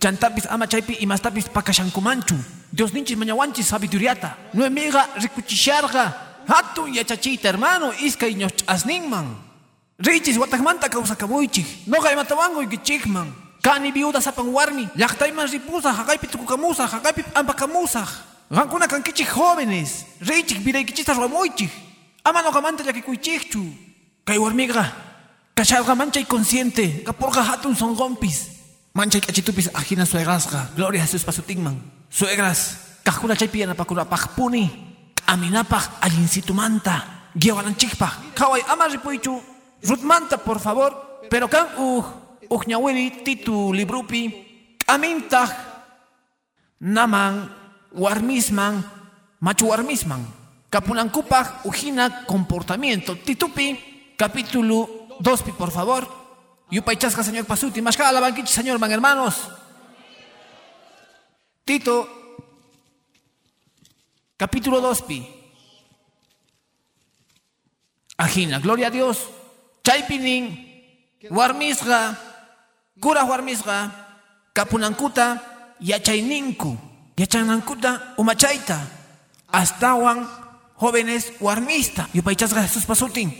[0.00, 2.36] Chantapis ama chaypi imastapis pakashankumanchu.
[2.72, 4.36] Dios ninchis mañawanchis sabiduriata.
[4.52, 6.23] No emiga rikuchisharga.
[6.48, 9.36] Hatun yachachita hermano, iska y asningman.
[9.98, 11.86] Richis watakmanta kawsakamuichik.
[11.86, 13.32] Noqa imatawangoykichikman.
[13.62, 14.88] Kani viuda sapan warmi.
[14.96, 18.06] Llaqtayman ripusa, haqaypi tukukamusa, haqaypi ampakamusa.
[18.52, 20.04] Qankuna kankichik jóvenes.
[20.20, 21.70] Richik vidaykichista ruamuychik.
[22.24, 23.64] Ama noqamanta llakikuychikchu.
[24.24, 24.84] Kay warmiqa.
[25.54, 27.04] Kasharqa manchay consciente.
[27.04, 28.50] Kapurqa hatun sonqonpis.
[28.94, 30.70] Manchay kachitupis ajina suegrasqa.
[30.76, 31.80] Gloria a Jesús pasutinman.
[32.10, 32.76] Suegras.
[33.04, 34.83] Kajkuna chaypi yanapakunapaqpuni.
[35.26, 37.30] Aminapaq allinsitumanta.
[37.34, 38.34] Guiawalanchikpaq.
[38.34, 39.40] Kaway ama ripuychu.
[39.82, 41.20] Rutmanta, por favor.
[41.30, 42.04] Pero kan uh,
[42.50, 44.30] uhñawili titu librupi.
[44.86, 45.48] Amintah
[46.80, 47.48] naman
[47.92, 48.84] warmisman
[49.40, 50.24] machu warmisman.
[51.64, 53.16] Ujina comportamiento.
[53.16, 53.78] Titupi
[54.16, 56.08] capítulo 2, por favor.
[56.70, 57.80] Yupaychasca, señor Pasuti.
[57.80, 59.48] Mashka alabanquichi, señor man, hermanos.
[61.64, 62.23] Tito,
[64.36, 65.26] capítulo 2, pi.
[68.16, 69.28] Ajina, gloria a Dios.
[69.82, 70.54] Chaypinin,
[71.30, 72.18] warmisga,
[73.00, 73.90] kura warmisga,
[74.52, 75.42] kapunankuta,
[75.80, 76.78] yachayninku,
[77.16, 78.80] yachanankuta, umachayta,
[79.52, 80.26] astawan
[80.80, 83.30] jóvenes warmista, yupaychasga Jesús pasutin.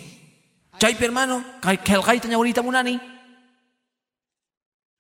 [0.79, 1.45] Chaypi hermano,
[1.85, 3.01] kelgaita ñaurita munani,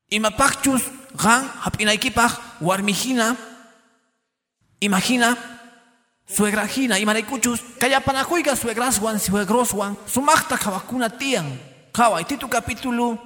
[0.08, 0.82] imapachus,
[1.14, 3.36] gan, hapinaykipaj, warmijina,
[4.80, 5.36] imagina,
[6.26, 11.46] suegrajina imaraykuchus kallapanakuyqa suegraswan suegroswan sumaqta qhawakuna tiyan
[11.92, 13.18] qhaway titu capítulo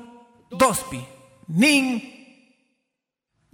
[0.50, 1.00] 2pi
[1.48, 2.02] nin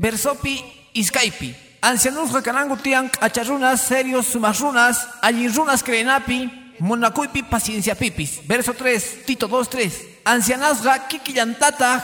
[0.01, 0.59] versopi
[0.95, 6.49] iskaypi ancianusqa kananku tiyan q'acha runas serios sumaq runas allin runas creenapi
[6.81, 12.01] munakuypi pacienciapipis verso 3 tito 2 3 ancianasqa kikillantataq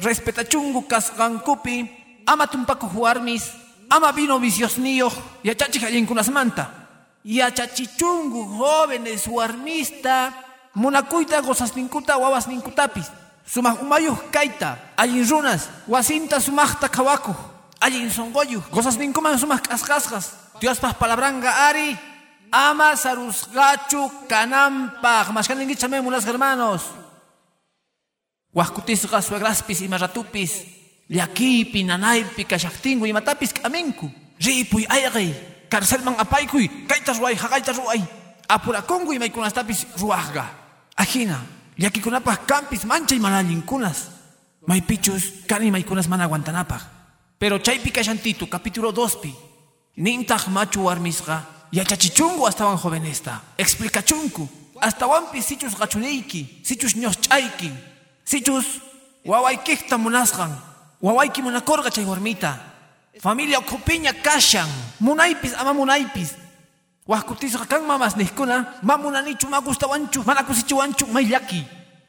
[0.00, 1.84] respetachungu kasqankupi
[3.90, 5.12] ama tumpakuq warmis ama vino viciosnillo
[5.44, 6.70] yachachi manta
[7.24, 10.32] yachachichungu jóvenes warmista
[10.74, 13.10] munakuita gozas ninkuta wawas ninkutapis
[13.46, 15.68] sumaq umayuq kayta allin runas
[16.40, 17.36] sumaqta qhawakuq
[17.80, 21.96] allin sonqoyuq gozas ninkuman sumaq k'asqasqas Diospaq palabranga ari
[22.52, 26.84] ama sarusqachu kananpaq mashkaninkichamen munasqa hermanos.
[28.52, 30.68] Waqkutisqa suegraspis ima ratupis
[31.10, 34.10] llakipi nanaypi kashaqtinku imatapis k'aminku.
[34.40, 35.34] Ripuy ayqay
[35.68, 38.00] karcelman apaykuy kayta ruway haqayta ruway
[38.48, 40.44] apurakunku imaykunastapis ruwaqqa
[40.96, 41.38] ajina
[41.78, 44.08] llakikunapaq kampis manchay mana allinkunas
[44.66, 46.82] maypichus kan imaykunas mana aguantanapaq
[47.38, 49.30] pero chaypi kashantitu capítulo 2pi
[49.96, 53.40] nintaq machu warmisqa yachachichunku astawan jovenesta.
[53.58, 54.48] Explicachunku
[54.80, 57.70] astawanpi sichus qachuniyki sichus ñosch'ayki
[58.24, 58.80] sichus
[59.24, 60.69] wawaykikta munasqan
[61.02, 62.58] wawayki munakurqa chay warmita.
[63.20, 64.68] Familia ukupiña kashan
[65.00, 66.34] munaypis ama munaypis
[67.06, 71.64] waqkutisqa kan mamas niskuna ma munanichu ma gustawanchu mana kusichiwanchu may llaki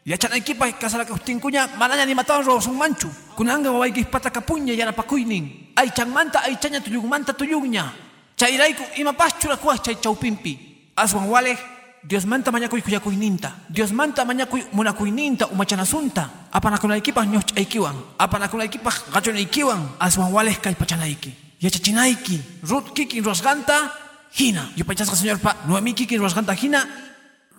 [0.06, 7.92] yachanaykipaq kasarakuqtinkuña manaña nimatawan ruwasunmanchu kunanga wawaykis patakapuña yanapakuynin aychanmanta aychaña tullunmanta tullunña
[8.38, 10.72] chayrayku imapas churakuwaq chay chawpinpi.
[10.96, 11.58] Aswan walej
[12.04, 20.58] Dios manta mañakuy kuyakuyninta Dios manta mañakuy munakuyninta umachanasunta apanakunaykipaq ñoch'aykiwan apanakunaykipaq qachunaykiwan aswan walej
[20.62, 23.94] kallpachanayki yachachinayki rut kikin ruwasqanta
[24.34, 24.72] hina.
[24.76, 26.82] Yupaychasqa señor pa nuemi kikin ruwasqanta hina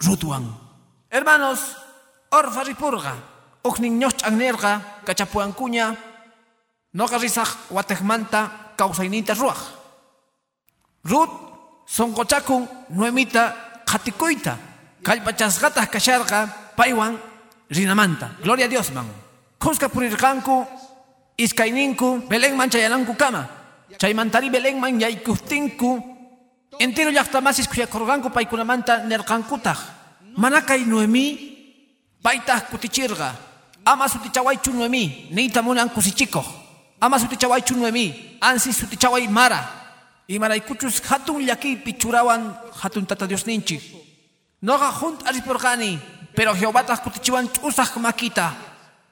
[0.03, 0.45] rutwan
[1.11, 1.61] hermanos
[2.31, 5.95] orfa ripurqa Oknin ñoch ch'annerqa kachapuankuña
[6.95, 9.59] noqa risaq watekmanta kawsayninta ruwaq.
[11.05, 11.31] Ruth
[11.87, 13.55] sonqochakun nuemita
[13.93, 14.57] qatikuyta
[15.05, 17.19] kallpachasqataq kasharqa paywan
[17.69, 18.31] rinamanta.
[18.43, 19.07] Gloria a Dios man.
[19.59, 20.67] Kuska purirqanku
[21.37, 23.49] iskayninku Belenman chayananku kama.
[23.99, 26.01] Chaymantari Belenman yaykuptinku
[26.79, 29.79] entero llaqtamasis kuyakurqanku paykunamanta nerqankutaq.
[30.37, 31.27] Mana kay Noemi
[32.23, 33.33] paytaq kutichirqa.
[33.85, 36.47] Ama sutichawaychu Noemi niyta munan kusichikuq.
[37.01, 39.82] Ama sutichawaychu Noemi ansi sutichaway Mara.
[40.33, 43.85] Imaraykuchus hatun llakiypi churawan hatun tata Dios ninchik.
[44.65, 45.99] Noqa junt arisporqani,
[46.35, 48.57] pero Jehovátaq kutichiwan ch'usaq makita.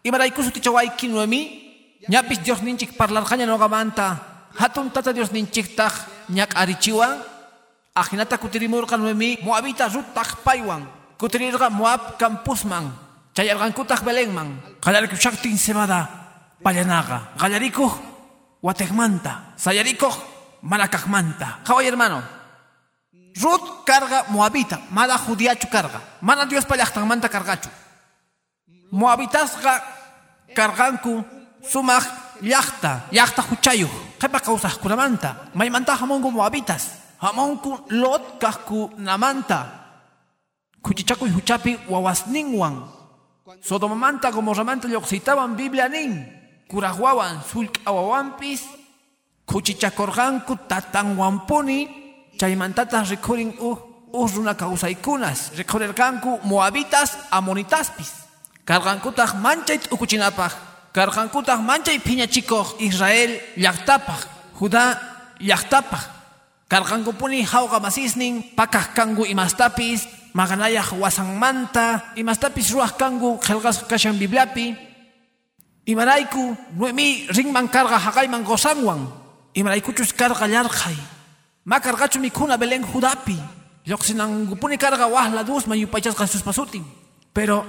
[0.03, 1.43] Imarayku sutichawayki Noemi,
[2.09, 4.17] ñapis Dios ninchik parlarqaña noqamanta,
[4.57, 5.93] hatun tata Dios ninchiktaq
[6.33, 7.21] ñak'arichiwan,
[7.95, 12.97] ajinata kutirimurqa Noemi, Moabita ruttaq paywan, kutirirqa Moab campusman,
[13.37, 16.09] chayarqankutaq Belenman, qallarikushaqtin cebada,
[16.65, 17.93] pallanaqa, qallarikuq
[18.63, 20.30] watekmanta, sayarikuq
[20.63, 21.61] malakaqmanta.
[21.65, 22.23] Qaway hermano,
[23.37, 27.71] Ruth carga Moabita, mala judiachu carga, mana Dios pallaqtanmanta cargachu.
[28.91, 29.83] Moabitasqa
[30.55, 31.25] carganku
[31.63, 32.05] sumaq
[32.43, 39.67] llaqta, llaqta huchayuq, qhipa kawsaqkunamanta, maymanta hamunku Moabitas, hamunku Lot kaqku namanta,
[40.83, 42.99] kuchichakuy huchapi wawasninwan,
[43.63, 46.27] Sodomamanta Gomorramanta lluqsiytawan Biblia nin,
[46.69, 48.80] kuraq wawan sulk'awawanpis,
[49.51, 51.89] kuchichakurqanku tatanwanpuni,
[52.39, 53.79] chaymantatas rikhurin uh,
[54.15, 58.11] uh runa kawsaykunas, rikhurirqanku Moabitas, Amonitaspis,
[58.65, 60.53] karqankutaq manchay t'ukuchinapaq,
[60.95, 64.95] karqankutaq manchay phiñachikuq Israel llaqtapaq, Judá
[65.41, 66.05] llaqtapaq,
[66.71, 74.77] karqankupuni jawqa masisnin, pakaq kanku imastapis, maganayaq wasanmanta, imastapis ruwaq kanku qillqasqa kashan Bibliapi,
[75.91, 79.20] imarayku Noemi rinman karqa haqayman gozanwan,
[79.55, 80.97] imaraykuchus karqa llarqay,
[81.65, 83.37] ma karqachu mikhuna Belén Judapi,
[83.87, 86.85] lluqsinankupuni karqa wahla dusman yupaychasqa sus pasutin,
[87.33, 87.65] pero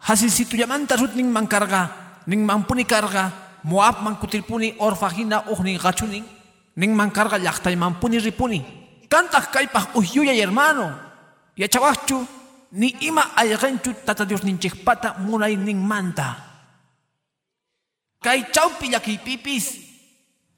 [0.00, 3.32] hasisitullamanta Ruth ninman karqa, ninmanpuni karqa,
[3.62, 6.24] Moabman kutirpuni orfajina uqnin qachunin,
[6.76, 8.64] ninman karqa llaqtaymanpuni ripuni,
[9.08, 10.96] kantaq kaypaq uhyuyay hermano,
[11.56, 12.26] yachawaqchu
[12.72, 16.36] ni ima allqanchu tata Dios ninchikpata munay ninmanta.
[18.22, 19.89] Kay chawpi llakiypipis,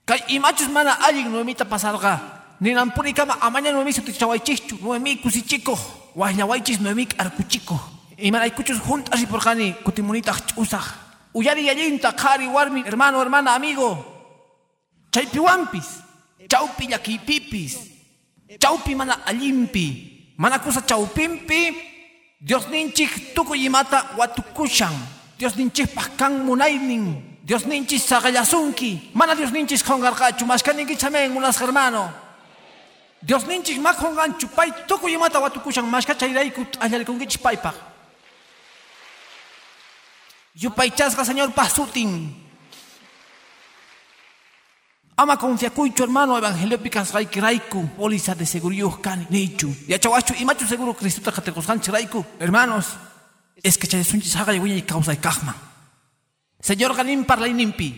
[0.07, 2.21] kay imachus mana allin Noemita pasarqa,
[2.61, 5.79] ninampuni kama amaña Noemi sutichawaychikchu, Noemi kusichikuq,
[6.17, 7.81] wahlawaychis Noemi arkuchikuq.
[8.19, 10.85] Imaraykuchus juntas riporqani kutimunitaq ch'usaq.
[11.35, 14.05] Uyari yallinta qhari warmi, hermano, hermana, amigo.
[15.11, 15.89] Chaypiwanpis,
[16.49, 17.79] chawpi llakiypipis,
[18.61, 21.91] chawpi mana allimpi, mana kusa chawpinpi,
[22.41, 24.93] Dios ninchik tukuy imata watukushan.
[25.39, 27.32] Dios ninchikpaq kan munaynin.
[27.43, 29.11] Dios ninchis saqallasunki.
[29.15, 32.13] Mana Dios ninchis qonqarqachu, mashkaninki chamen unas hermano.
[33.21, 37.75] Dios ninchik ma qonqanchu, pay tukuy imata watukushan, mashka chayrayku allarkunkichis paypaq.
[40.55, 42.35] Yupaychasqa Señor pasutin.
[45.17, 49.75] Ama confiacuychu hermano evangelio picas raiku raiku póliza de seguridad kani nichu.
[49.89, 52.25] Ya chawachu imachu seguro Cristo ta katekoskanchi raiku.
[52.39, 52.87] Hermanos,
[53.63, 55.72] es que chayasunchi saga y causa y kahma.
[56.63, 57.91] Señor ganim parla nimpi.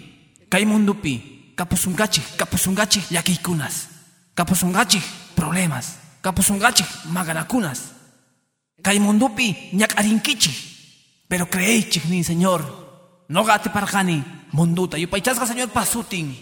[0.49, 1.53] Kai mundupi.
[1.55, 3.89] Kapusungachi, kapusungachi yakikunas.
[4.35, 5.01] Kapusungachi
[5.37, 5.99] problemas.
[6.23, 7.93] Kapusungachi maganakunas.
[8.83, 10.51] Kai mundupi ñak arinkichi.
[11.29, 12.65] Pero creéis, ni Señor.
[13.29, 14.99] No gate parjani, munduta.
[14.99, 16.35] Y paichasga, Señor, pasutin.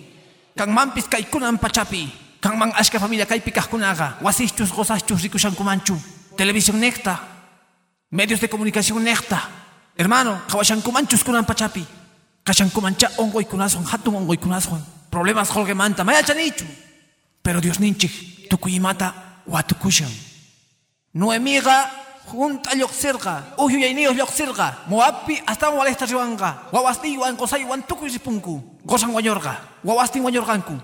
[0.57, 2.11] Kang mampis kay kunan pachapi.
[2.41, 4.19] Kang mang ashka familia kay pikah kunaga.
[4.21, 5.99] Wasichus, gozachus, rikushan kumanchu.
[6.37, 7.21] Televisión necta.
[8.11, 9.49] Medios de comunicación necta.
[9.97, 12.02] Hermano, kawashan kumanchus kunan pachapi.
[12.45, 14.83] Kashan kumancha ongoy kunason, hatun ongoy kunason.
[15.11, 16.65] Problemas holge manta, maya chanichu.
[17.43, 19.15] Pero Dios ninchik, tukuyimata,
[19.47, 20.11] watukushan.
[21.15, 21.91] Noemiga
[22.27, 28.63] junta lluqsirqa uhyuyayniyuq lluqsirqa moabpi astawan walesta riwanqa wawasniwan qusaywan tukuy ripunku.
[28.85, 30.75] Gosan wañurqa wawastin wañurqanku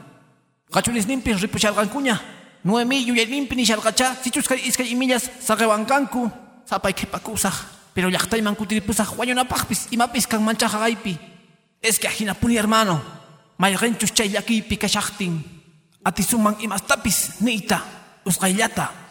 [0.70, 2.20] qachulisninpis ripusharqankuña
[2.64, 6.30] Noemi yuyayninpi nisharqacha sichus kay iskay imillas saqewankanku
[6.66, 7.54] sapay qhipakusaq
[7.94, 11.16] pero llaqtayman kutiripusaq wañunapaqpis imapis kanmancha haqaypi
[11.82, 13.02] es que ajinapuni hermano.
[13.58, 15.42] Mayqinchus chay llakiypi kashaqtin
[16.04, 17.82] atisuman imastapis ni'ta
[18.24, 19.08] usqayllata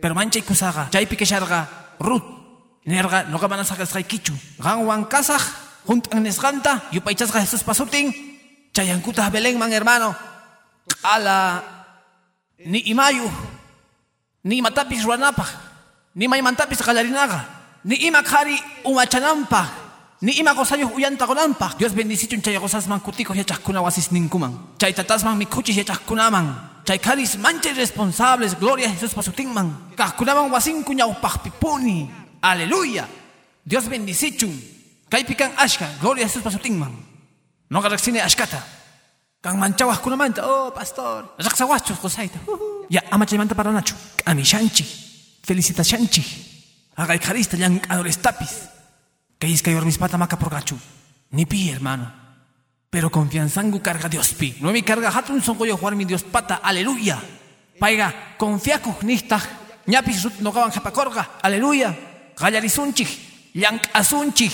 [0.00, 1.66] pero manchay kusaga, chaypi kesharga,
[1.98, 2.22] Ruth,
[2.86, 4.34] nerga, no ka manasakas kay kichu.
[4.62, 5.42] Gangwang kasaj,
[5.82, 8.14] junt ang nesganta, yupaychasga Jesus pasuting,
[8.70, 10.14] chayangkuta Belén man hermano.
[11.02, 11.62] Kala,
[12.62, 13.26] ni imayu,
[14.46, 15.50] ni matapis ruanapaj,
[16.14, 17.44] ni may mantapis kalarinaga,
[17.82, 18.54] ni imakhari
[18.86, 19.87] umachanampa,
[20.20, 21.78] Ni ima gozayuq uyantakunampaq.
[21.78, 24.52] Dios bendicichun chay gozasman kutikuq yachaqkuna wasis ninkuman.
[24.78, 26.46] Chay tatasman mikuchis yachaqkunaman.
[26.84, 29.94] Chay karis manchay responsables, gloria a Jesús pasutinman.
[29.96, 32.10] Kaqkunaman wasinku ñawpaqpi puni.
[32.42, 33.06] Aleluya.
[33.64, 34.50] Dios bendicichun.
[35.08, 36.90] Kaypi kan ashka, gloria a Jesús pasutinman.
[37.70, 38.58] Noqa riqsini ashkata.
[39.40, 41.30] Kan manchawaqkunamanta, oh pastor.
[41.38, 42.40] Raqsawachus qusayta.
[42.90, 43.94] Ya ama chaymanta paranachu.
[44.16, 44.86] K'amishanchik.
[45.46, 46.26] Felicitacionchik.
[46.96, 48.77] Hagay karista llank'adorestapis.
[49.38, 50.76] Que es que mis pata maca por gachu.
[51.30, 52.12] Ni pi, hermano.
[52.90, 54.56] Pero confianzangu carga Dios pi.
[54.60, 56.56] No mi carga hatun son yo jugar mi Dios pata.
[56.56, 57.22] Aleluya.
[57.78, 59.40] Paiga, confiaku nista.
[59.86, 61.38] Ñapis rut no gaban japacorga.
[61.42, 61.94] Aleluya.
[62.36, 63.08] Gallarizunchik.
[63.54, 64.52] Yank asunchik.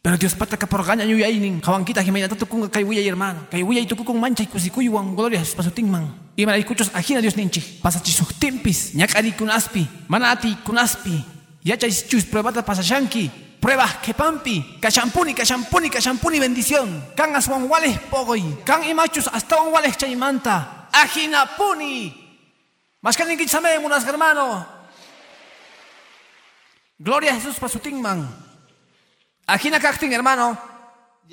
[0.00, 1.60] Pero Dios pata que por gaña ñuy ainin.
[1.60, 3.48] Jawanquita jimena tatu kunga kaiwilla hermano.
[3.50, 5.14] Kaiwilla y tu kukung mancha y kusikuyuan.
[5.16, 6.32] Gloria pasutingman.
[6.36, 7.60] Y mara escuchos ajina Dios ninchi.
[7.82, 8.94] Pasachisuhtimpis.
[8.94, 9.86] Ñakari kunaspi.
[10.06, 11.24] Manati kunaspi.
[11.64, 13.47] Yachais chus pruebata pasashanki.
[13.60, 17.12] Pruebas que pampi, cachampuni, cachampuni, cachampuni, bendición.
[17.16, 20.88] Can aswanwales pogoy, can imachus hasta wanwales chaymanta.
[20.92, 22.28] Ajinapuni.
[23.00, 23.24] Más que
[23.84, 24.66] unas hermano.
[26.98, 28.28] Gloria a Jesús para su tingman.
[29.46, 30.58] Ajina cacting, hermano.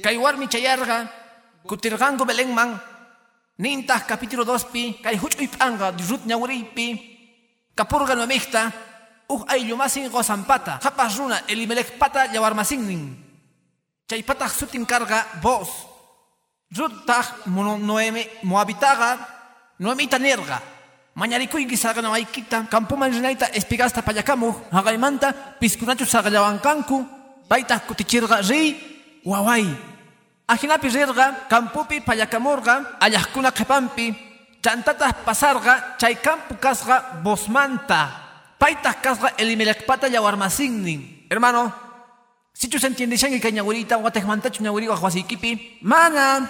[0.02, 1.12] Kaiwar mi chayarga,
[1.64, 2.82] kutirgango belenman.
[3.58, 7.72] Nintas capítulo 2 pi, kai huchuy panga, dirut nyawripi.
[7.74, 8.28] Kapurga no.
[9.30, 13.26] uh ailu masin gozan pata, japas runa elimelek pata jauar masin nin.
[14.86, 15.70] Karga boz.
[16.74, 19.18] Zutak mono noeme moabitaga,
[19.80, 20.62] noeme itanerga.
[21.16, 27.08] Mañariko ingizarga no aikita, kampu manjinaita espigazta payakamu, hagaimanta, pizkunatxu zagallaban kanku,
[28.50, 28.76] ri,
[29.24, 29.66] uawai.
[30.48, 34.14] Ajinapi rirga, kampupi payakamurga, ayakuna kepampi,
[34.62, 38.25] txantata pasarga, txai kampu kasga bosmanta.
[38.66, 41.30] Paitas kasga elimelek pata yawarmasinnin.
[41.30, 41.70] Hermano,
[42.52, 46.50] si tú se entiende shangi que ñaguerita guates mantachu ñagueriwa huasikipi, mana,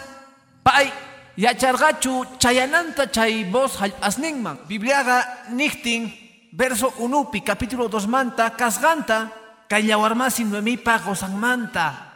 [0.63, 0.93] pai,
[1.35, 4.63] yachargachu chayananta chay voz asningman.
[4.65, 6.07] Bibliaga nichtin,
[6.53, 9.33] verso unupi, capítulo 2 manta, kasganta,
[9.67, 12.15] kay yawarmasin nuemipa gozanmanta.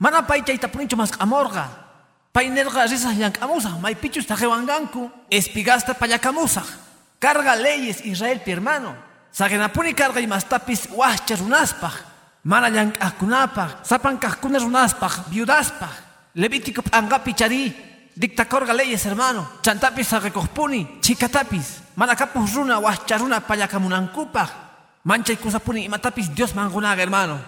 [0.00, 1.70] Mana pai chay tapunincho mas amorga.
[2.32, 6.66] Pai nerga risas yankamusaj, may pichus tajewanganku, espigasta payakamusaj.
[7.20, 9.06] Carga leyes Israel pi hermano.
[9.32, 11.92] Sagenapuni carga y mastapis huacha runaspaj.
[12.44, 13.84] Mana llank'aqkunapaj.
[13.84, 15.28] Sapan kaqkuna runaspaj.
[15.30, 15.90] Viudaspaj.
[16.34, 17.76] Levítico angapi chari.
[18.16, 19.46] Dictacorga leyes hermano.
[19.62, 21.00] Chantapis sagekospuni.
[21.00, 21.82] Chikatapis.
[21.96, 24.48] Mana kapus runa huacha runa payakamunankupaj.
[25.04, 27.38] Mancha y kusapuni y matapis Dios mangunaga hermano.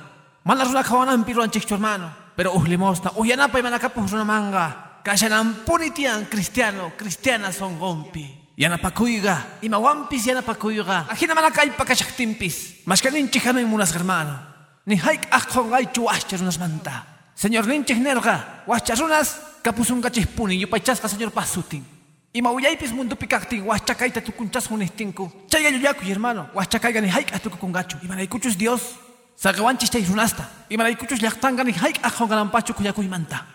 [0.44, 2.10] Mana runa kawanampi ruanchikchu hermano.
[2.36, 3.12] Pero uhlimosna.
[3.16, 5.00] Uyanapa y mana kapus runa manga.
[5.02, 6.92] Kashanampuni tian cristiano.
[6.96, 8.39] Cristiana son gompi.
[8.60, 11.06] Yanapakuyga, imawampis yanapakuyga.
[11.08, 12.84] Ajina manakaypa kashaktimpis.
[12.84, 14.36] Mashkaninchik hanay munas hermano.
[14.84, 17.06] Ni haik akongay chuashcharunas manta.
[17.34, 21.82] Señor ninchik nerga, washcharunas kapusungachis puni yupaychasqa señor pasutin.
[22.34, 25.32] Imauyaypis mundupi kaktin washchakayta tukunchas hunistinku.
[25.48, 27.96] Chayga yuyakuy hermano, washchakayga ni haik atukukungachu.
[28.04, 28.82] Imanaykuchus Dios,
[29.36, 30.44] sagawanchis chay runasta.
[30.68, 33.46] Imanaykuchus llaqtanga ni haik akongananpachu kuyakuy manta.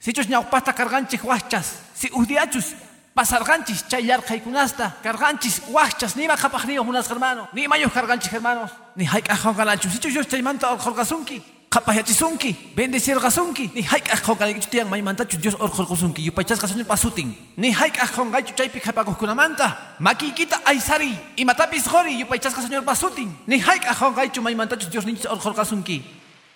[0.00, 2.74] Sichus ñawpasta karganchik washchas, si uhdiachus
[3.14, 10.26] pasarganchis chay yarqaykunasta karganchis wachchas nima qhapaqniyuq unas hermano nimayuq karganchis hermanos ni hayk'aqhawqanachu sichus
[10.26, 11.42] chaymanta orqorqasunki
[11.74, 17.34] qhapayachisunki bendecirqasunki ni hayk'aqhawqanaykichu tiyan maymantachu Dios orqorqusunki yupaychasqa señor pasutin.
[17.56, 23.28] Ni hayk'aqhawqaychu chaypi qhapakuqkunamanta makiykita aysari imatapis qori yupaychasqa señor pasutin.
[23.46, 26.02] Ni hayk'aqhawqaychu maymantachu Dios ninchis orqorqasunki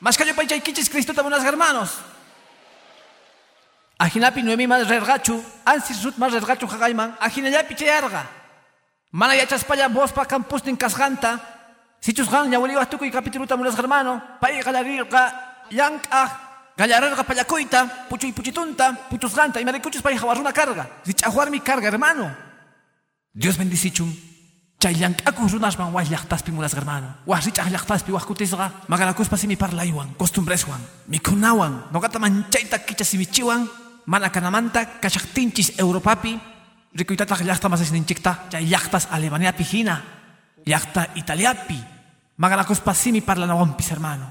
[0.01, 1.99] mashka yupaychaykichis Cristota unas hermanos
[3.98, 8.26] Ajinapi nuemi más rergachu, ansis rut más rergachu hagayman, ajinayapi chayarga.
[9.11, 11.40] Mana yachaspaya bospa campustin kasganta,
[12.00, 16.30] sichus gan ñawaliwa tukuy capituluta mulas hermano, pay galarirga, yanka,
[16.76, 22.30] gallarerga payakoita, puchuy puchitunta, puchus ganta, y maricuchus pay jawaruna carga, sichahuar mi carga hermano.
[23.32, 24.14] Dios bendicichum.
[24.78, 27.09] Chay llank'akuq runasman wash llaqtaspi mulas hermano.
[27.26, 30.78] Wash rich'aq llaqtaspi waj kutisqa maganakuspa simi parlaywan, costumbreswan,
[31.09, 33.66] mikhunawan, nogata manchayta kicha simichiwan,
[34.09, 36.32] mana kanamanta kashaqtinchis Europapi
[36.96, 40.00] rikuytataq llaqta masasninchikta chay llaqtas Alemaniapi hina
[40.66, 41.78] llaqta Italiapi
[42.38, 44.26] maganakuspa simi parlanawanpis hermano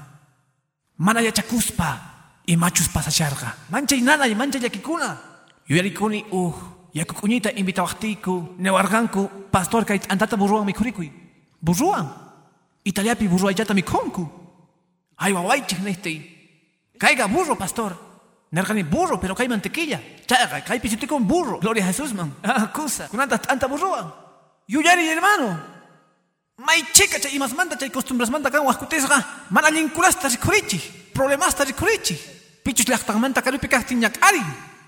[0.98, 1.88] mana yachakuspa
[2.46, 5.16] imachus pasacharqa manchay nanay manchay llakikuna
[5.70, 6.54] yuyarikuni uh
[6.94, 11.10] yakukuñita invitawaqtiyku newarqanku pastor kay antata burruwan mikhurikuy
[11.62, 12.08] burruwan
[12.84, 14.26] Italiapi burruayllata mikhunku
[15.22, 16.18] ay wawaychik nihtay
[16.98, 18.07] kayqa burro pastor
[18.50, 20.00] Nergani burro, pero hay mantequilla.
[20.26, 21.58] Chaga, hay pisito con burro.
[21.58, 22.34] Gloria a Jesús, man.
[22.42, 23.08] Ah, cosa.
[23.08, 24.62] Con tanta, tanta burroa.
[24.66, 25.78] Yuyari, hermano.
[26.58, 29.46] May chica, chay imas manda, chay costumbres manda kan huascutesga.
[29.50, 30.98] Mana linkulasta rikurichi.
[31.18, 32.16] problemas ta rikurichi.
[32.64, 34.42] Pichus llaqtan manta karupi kaqtin yak ari.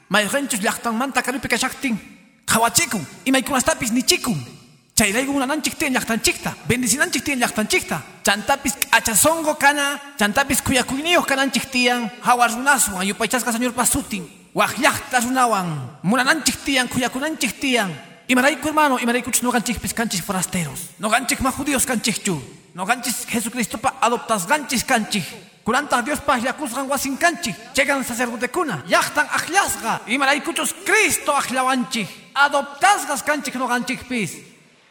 [0.08, 1.98] Mayqanchus llaqtan manta karupi kashaqtin.
[2.46, 4.36] Qhawachikum, imaykunastapis nichikum.
[4.36, 4.59] Chayraygu
[5.08, 8.02] unananchik tiyan llaqtanchikta, bendicinanchik tiyan llaqtanchikta.
[8.22, 14.28] Chantapis achasongo kana, chantapis kuyakuyniyuq kananchik tiyan, hawar runaswan yupaychasqa señor pasutin.
[14.54, 17.90] Waqllaqta runawan, munananchik tiyan, kuyakunanchik tiyan.
[18.28, 20.90] Imarayku hermano, imaraykuchus noqanchikpis kanchik forasteros.
[20.98, 22.40] Noqanchik ma judíos kanchikchu.
[22.74, 25.24] Noqanchis Jesucristopa adoptas ganchis kanchik.
[25.64, 27.54] Kuranta Dios pa yakusgan wasin kanchik.
[27.74, 28.84] Chegan sacerdotecuna.
[28.86, 30.00] Yachtan ajlasga.
[30.06, 32.08] Imaraykuchus Cristo ajlawanchik.
[32.34, 34.49] Adoptasgas kanchik noqanchikpis.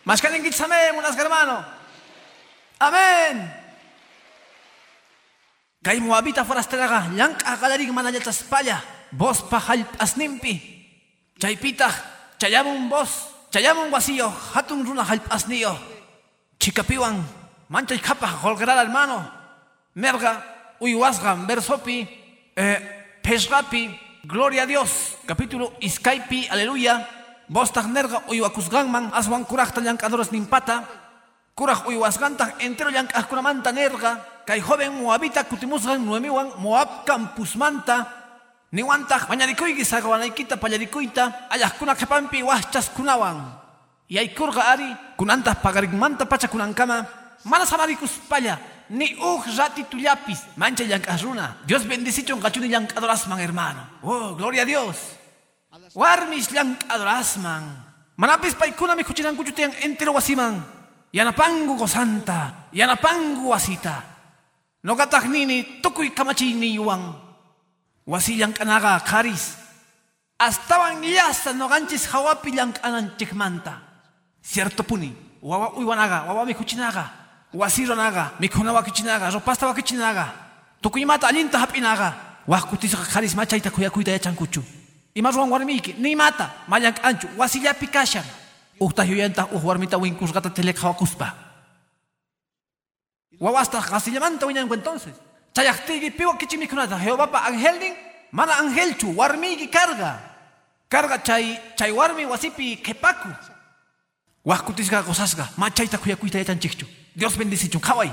[0.10, 1.64] Mashkaninkichis amén, unas hermano.
[2.80, 3.46] Amén.
[5.84, 8.82] Kay Moabita forasteraga, llanka galarig manallatas palla,
[9.12, 10.58] vos pajal asnimpi.
[11.38, 11.94] Chaypita,
[12.40, 15.78] chayamun vos, chayamun wasillo, hatun runa halpasnillo.
[16.58, 17.22] Chikapiwan,
[17.70, 19.30] manchay kapa, holgrar hermano.
[19.94, 20.42] Merga,
[20.80, 22.10] uywasga, versopi,
[22.56, 23.94] eh, pesgapi,
[24.24, 25.18] gloria a Dios.
[25.28, 27.19] Capítulo iskaipi, aleluya.
[27.50, 30.84] Vos nerga uywakusganman, aswan kurajta llankadoras nimpata.
[31.56, 34.44] Kuraj uywasganta, entero llankakunamanta nerga.
[34.46, 38.06] Kay joven Moabita kutimusgan nuemiwan Moab campusmanta.
[38.72, 43.42] Niwantaj mañarikuyki sagawanaykita pallarikuyta allaqkuna qhapampi wahchaskunawan.
[44.10, 47.06] Yaykurqa ari kunantaj pagarikmanta pacha kunankama
[47.46, 51.58] mana samarikuspalla ni uj ratitullapis mancha llank'as runa.
[51.66, 53.82] Dios bendicichon qachuni llank'adorasman hermano.
[54.04, 55.19] Oh, gloria a Dios.
[55.96, 57.64] Warmis llank'adorasman.
[58.18, 60.62] Manapis paykuna mikhuchinankuchu tiyan entero wasiman.
[61.14, 64.04] Yanapangu gozanta, yanapangu wasita.
[64.84, 67.16] Noqataq nini tukuy kamachiyniyuwan.
[68.06, 69.58] Wasi llank'anaqa qaris.
[70.40, 73.74] Astawan llasta noqanchis hawapi llank'ananchikmanta.
[74.42, 77.06] Cierto puni, wawa uywanaqa, wawa mikhuchinaqa,
[77.54, 80.26] wasironaqa, mikhuna wakichinaqa, ropasta wakichinaqa,
[80.82, 82.14] tukuymata allinta hap'inaqa,
[82.48, 84.79] waqkutisqa qaris machayta kuyakuyta yachankuchu.
[85.20, 88.24] Ima ruwan warmiyki, nimata, mallank'anchu, wasillapi kashan.
[88.80, 91.28] Uqta yuyantaq uq warmita winkusqata telek hawakuspa.
[93.40, 95.16] Wawasta qasillamanta wiñanku entonces.
[95.54, 97.94] Chayaqtiyki piwa kichimikunata, Jehovapa angelnin,
[98.32, 100.12] mana angelchu, warmiyki karga.
[100.88, 103.28] Karga chay, chay warmi wasipi kepaku.
[104.46, 106.86] Waqkutisqa gozasqa, machayta kuyakuyta yachanchikchu.
[107.14, 108.10] Dios bendicichun, qhaway.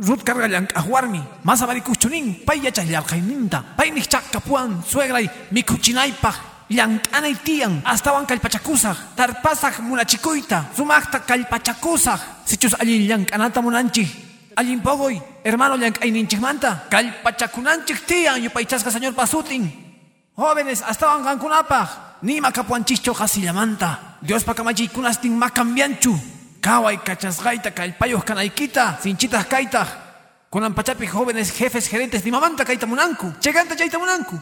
[0.00, 6.36] Ruth karga llank'aq warmi, masa marikuchunin, pay yachaqllarqayninta, pay nikchaqkapuan, suegray, mikuchinaypaq,
[6.72, 14.08] llank'anay tiyan, astawan kallpachakusaq, tarpasaq munachikuyta, sumaqta kallpachakusaq, sichus allin llank'anata munanchik,
[14.56, 19.68] allin pogoy, hermano llank'ayninchikmanta, kallpachakunanchik tiyan, yupaychasqa señor pasutin.
[20.32, 29.46] Jóvenes, astawan qankunapaq, nima kapuanchikchu qasillamanta, Dios pakamachiykunastin ma cambianchu, Kaway kachasqayta kallpayuq kanaykita, sinchitas
[29.46, 29.86] kayta.
[30.50, 33.32] Kunan pachapi jóvenes jefes gerentes ni mamanta kayta munanku.
[33.40, 34.36] Cheganta chayta munanku.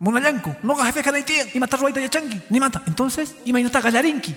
[0.00, 0.54] Munallanku.
[0.62, 1.48] Noqa jefe kanaytiyan.
[1.54, 2.40] Imata ruwayta yachanki.
[2.50, 2.82] Nimanta.
[2.86, 4.34] Entonces, imaynata gallarinki.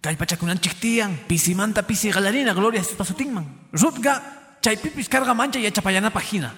[0.00, 1.28] Kallpachakunanchik tiyan.
[1.28, 2.54] Pisimanta pisi gallarina.
[2.54, 3.68] Gloria sus pasutinman.
[3.72, 4.22] Rutga
[4.62, 6.54] chaypipis karga mancha yachapayanapaq hina.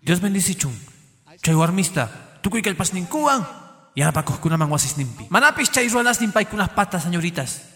[0.00, 0.72] Dios bendicichun.
[1.42, 2.08] Chay warmista.
[2.42, 3.44] Tukuy kallpasninkuwan.
[3.96, 5.26] Yanapakuqkunaman wasisninpi.
[5.30, 7.75] Manapis chay ruwanasnin paykunaq patas, señoritas.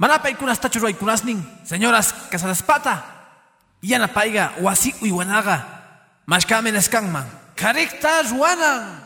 [0.00, 3.04] Manapay kunas tachu ruay kunasnin, señoras casadas pata,
[3.84, 5.60] yana paiga wasi uywanaga,
[6.24, 8.96] mashkamen eskanman, karikta ruanan.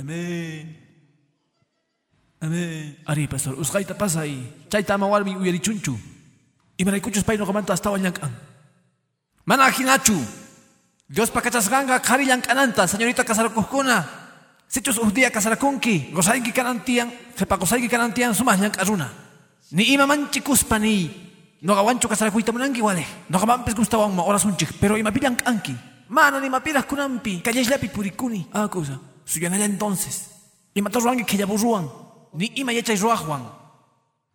[0.00, 0.72] Amén.
[2.40, 2.96] Amén.
[3.04, 4.40] Ari, pastor, usqayta pasay,
[4.72, 6.00] chayta ama warmi uyarichunchu.
[6.80, 8.32] Imaraykuchus pay noqamanta astawan llankan.
[9.44, 10.16] Mana hinachu.
[11.12, 14.24] Dios pakachasqanqa qhari llankananta, señorita kasarakuqkuna.
[14.66, 19.25] Sichus un día kasarakunki, gozayki kanantian, jepa gozayki kanantian sumas llank'aruna.
[19.72, 21.10] Ni ima manchikuspa ni
[21.62, 23.04] Noqa wanchu kasarakuyta munanki wale.
[23.28, 25.74] Noqa mampis gustawanma orasunchik Pero ima pilan kanki
[26.08, 29.00] Mana ni mapilas kunampi Kalleslapi purikuni Ah cosa.
[29.24, 30.30] Suyanalla entonces.
[30.74, 31.90] Ima torruanki kellaburruan
[32.34, 33.42] Ni ima yachay ruajuan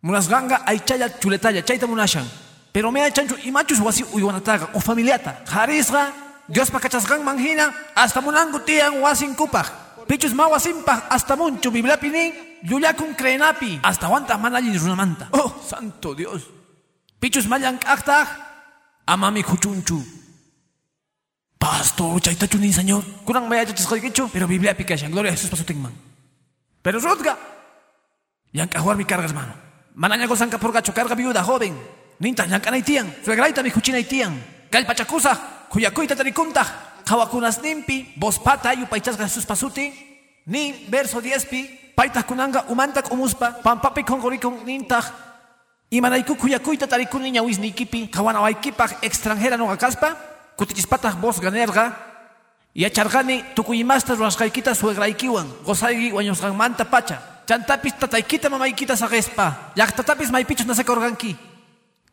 [0.04, 2.26] Munasganga aychaya chuletalla Chayta munashan.
[2.74, 5.44] Pero me aychanchu imachus wasi uywanataga O familiata.
[5.48, 6.12] Harisga
[6.50, 9.68] Dios pakachasgan manhina Hasta munangu tiyan wasin kupaj.
[10.08, 10.50] Pichus ma
[11.10, 15.28] Hasta munchu biblapi nin Llulakun kreenapi hasta wanta manallin runamanta.
[15.32, 16.44] Oh, santo Dios.
[17.20, 18.28] Pichus mayan kaktaj
[19.06, 20.02] amami kuchunchu.
[21.60, 23.04] Pastor, chaytachu ni señor.
[23.24, 25.12] Kurang maya chachisqaykichu, pero Biblia pikashan.
[25.12, 25.94] Gloria a Jesús pasutingman.
[26.82, 27.38] Pero Rutga.
[28.52, 29.54] Yankajwar mi carga, hermano.
[29.94, 31.78] Manaña gozanka porgacho carga viuda, joven.
[32.20, 33.14] Ninta yankanay tiyan.
[33.24, 34.34] Suegraita mi kuchinay tiyan.
[34.72, 35.68] Kalpachakusa.
[35.70, 36.66] Kuyakuita tarikunta.
[37.06, 38.14] Kawakunas nimpi.
[38.18, 39.94] Vos pata yupaychasga Jesús pasutin.
[40.46, 41.81] Ni verso 10 pi.
[41.96, 45.06] Paitas kunanga umantak umuspa, pampapi kongorikon nintaj,
[45.92, 50.16] imanayku kuyakuyta tarikuni ñawisnikipi, kawanawaykipak extranjera no kaspa,
[50.58, 52.12] kutichispataq vos ganerga,
[52.74, 57.20] Yachargani tukuyimasta ruwasqaykita suegraykiwan qosayki wañusqanmanta pacha.
[57.46, 59.76] Chantapis tataykita mamaykita saqespa.
[59.76, 61.36] Llaqtatapis maypichus nasakurqanki.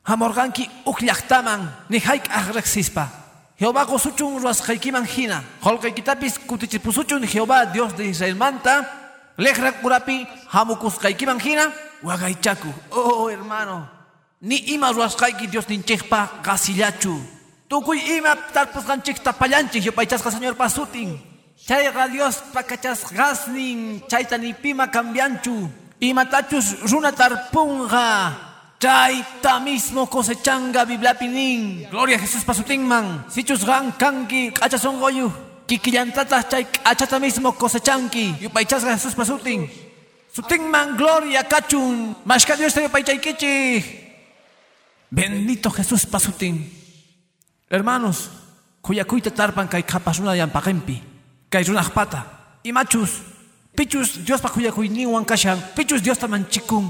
[0.02, 3.06] Hamorqanki uk llaqtaman ni hayk'aq riqsispa.
[3.60, 5.44] Jehová gosuchun ruwasqaykiman hina.
[5.62, 8.82] Qolqaykitapis kutichipusuchun Jehová Dios de Israelmanta.
[9.38, 11.70] Lejrak urapi hamukusqaykiman hina
[12.02, 12.68] wagaychaku.
[12.90, 13.86] Oh hermano.
[14.42, 17.14] Ni ima ruwasqayki Dios ninchikpa qasillachu.
[17.68, 21.22] Tukuy ima tarpusqanchik tapallanchik yupaychasqa señor pasutin.
[21.54, 25.70] Chayqa Dios pakachasqasnin chayta ni pima cambianchu.
[26.00, 28.34] Imatachus runa tarpunqa.
[28.80, 31.86] Chayta mismo cosechanga biblapinin.
[31.90, 33.24] Gloria a Jesús pasutinman.
[33.30, 35.47] Sichus gan kanki q'achasonqoyu.
[35.68, 38.40] Kikillantataq chay achata mismo cosechanki.
[38.40, 39.68] Yupaychasqa Jesús pasutin.
[40.32, 42.16] Sutinman gloria kachun.
[42.24, 43.84] Mashka Dios te yupaychaykichik.
[45.10, 46.72] Bendito Jesús pasutin.
[47.68, 48.30] Hermanos,
[48.80, 51.02] cuya cuita tarpan kay kapasuna yampaqempi,
[51.52, 52.24] kay runaqpata,
[52.64, 53.20] imachus,
[53.76, 56.88] pichus Dios pa kuya kuyniwan kashan, pichus Dios tamanchikun,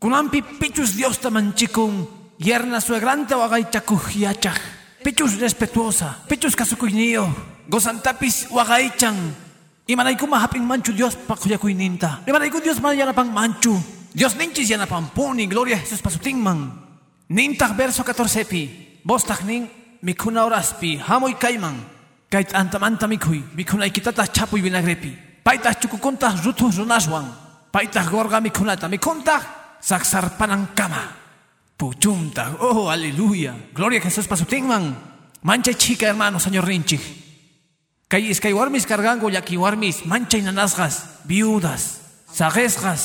[0.00, 2.08] kunampi pichus Dios tamanchikun,
[2.40, 4.56] yerna suegranta wagaychakuj yachaj,
[5.08, 7.24] pichus respetuosa, pichus kasukuyniyo,
[7.66, 9.16] gozantapis wagaichan,
[9.88, 13.72] imanaykuma hapin manchu Dios pa kuya kuyninta, imanayku Dios man yanapan manchu,
[14.12, 16.72] Dios ninchis yanapan puni, gloria a Jesús pasutingman,
[17.30, 19.70] nintag verso 14 pi, bostag nin,
[20.02, 21.80] mikuna oraspi hamoy kayman
[22.28, 25.16] kay t'antamanta mikhuy mikhunaykitataq chapuy vinagrepi.
[25.42, 27.32] Paytaq chukukuntaq rutuj runaswan.
[27.72, 29.40] Paytaq gorqa mikhunata mikhuntaq
[29.80, 31.27] saksarpanankama
[31.78, 33.54] puchumtaq oh aleluya.
[33.72, 34.98] Gloria a Jesús pasutinman
[35.40, 37.00] manchay chica hermano señor rinchik
[38.10, 42.02] kay iskay warmis karganku llaki warmis manchay nanasqas viudas
[42.34, 43.02] saqesqas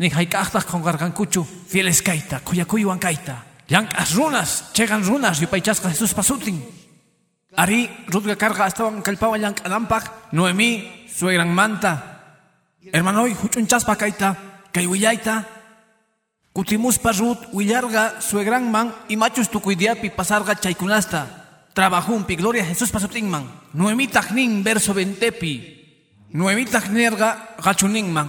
[0.00, 6.56] ni hayk'aqtaq qonqarqankuchu fieles kayta kuyakuywan kayta Llank'as runas, chegan runas yupaychasqa Jesús pasutin.
[7.52, 12.24] Ari rutga karqa astawan kallpawan llank'anampaq Noemí suegran manta.
[12.92, 14.36] Hermanoy huch'unchaspa kayta
[14.72, 14.88] kay
[16.58, 21.26] willayta kutimuspa Rut willarqa suegranman imachus tukuy diapi pasarqa chaykunasta.
[21.74, 23.46] Trabajumpi gloria a Jesús pasutinman.
[23.74, 26.32] Noemitaq nin verso 20pi.
[26.34, 28.28] Noemitaq nerqa qachuninman.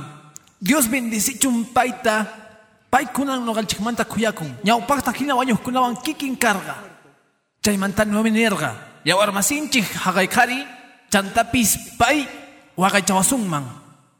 [0.61, 2.27] Dios bendicichun payta
[2.91, 6.75] paykunan noqanchikmanta kuyakun ñawpaqta hina wañuqkunawan kikin karqa
[7.63, 8.75] chaymanta nuemi nirqa
[9.05, 10.65] yawarmasinchik haqaykari
[11.09, 12.27] chantapis pay
[12.75, 13.63] waqaychawasunman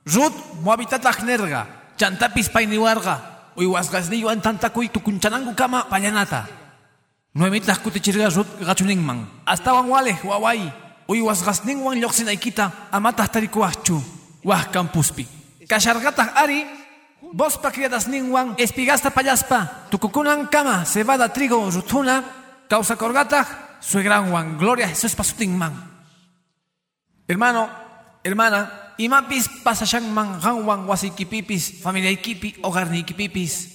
[0.06, 0.34] rut
[0.64, 2.66] moabitataq nirqa chantapis pay
[3.60, 6.48] niwarqa uywasqasniywan tantakuy tukunchananku kama pallanata
[7.36, 10.72] nuemitaq kutichirqa rut qachuninman astawan walej waway
[11.08, 14.00] uywasqasninwan lluqsinaykita amataq tarikuwaqchu
[14.44, 15.28] waq campuspi
[15.68, 16.66] kasharqataq ari
[17.32, 22.24] Vos pa criadas ninguan, espigasta payaspa, tucucunan cama, cebada, trigo, rutuna,
[22.66, 23.46] causa corgata,
[23.84, 25.76] suegranwan, gloria Jesús pasutinman.
[27.28, 27.70] Hermano,
[28.24, 33.72] hermana, imapis pasashanman hanwan wasikipipis, familia ikipi, hogar ni ikipipis.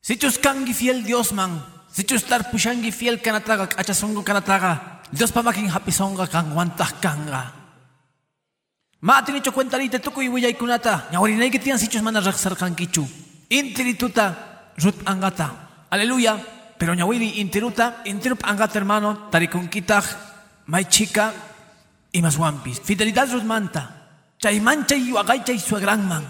[0.00, 1.58] Sichus kangi fiel Dios man,
[1.90, 7.52] sichus tar pushangi fiel kanataga, achasongo kanataga, Dios pamakin hapisonga kangwantah kanga.
[9.02, 13.06] Matinicho cuentarite tukuy willaykunata ñawarinayki sichus mana riqsarqankichu
[13.50, 15.86] intirituta rut angata.
[15.90, 16.38] Aleluya.
[16.78, 19.30] Pero ñawiri intiruta intirup angata hermano.
[19.30, 20.04] Tarikunkitaq
[20.66, 21.32] maychika
[22.12, 23.97] imaswampis fidelidad rutmanta
[24.42, 26.24] chaymantay waqaychay suegranman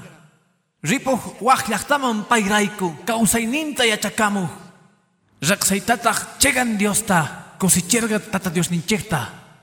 [0.83, 4.51] ripuj waq llaqtaman payrayku kawsayninta yachakamuj
[5.43, 9.21] riqsaytataq chegan Diosta kusichirqa tata Dios ninchikta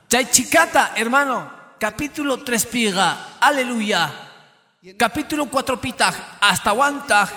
[0.08, 4.10] chay chikata hermano capítulo 3 piga, aleluya.
[4.98, 7.30] Capítulo 4 pitag, hasta wantag,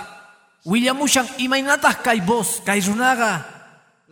[0.69, 3.41] Williamushan imainatag kay bos, kay runaga,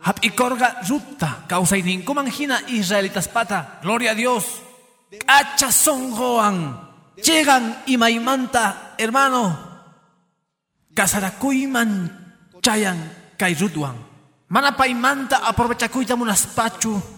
[0.01, 4.65] hap ikorga ruta, kausay din kumanghina Israelitas pata, gloria a Dios.
[5.25, 6.73] Achasongoan,
[7.17, 9.57] llegan imaimanta, hermano,
[10.93, 12.09] kasarakuiman
[12.61, 12.97] chayan
[13.37, 13.95] kay rutwan.
[14.47, 17.17] Manapaimanta aprovechakuyta munaspachu,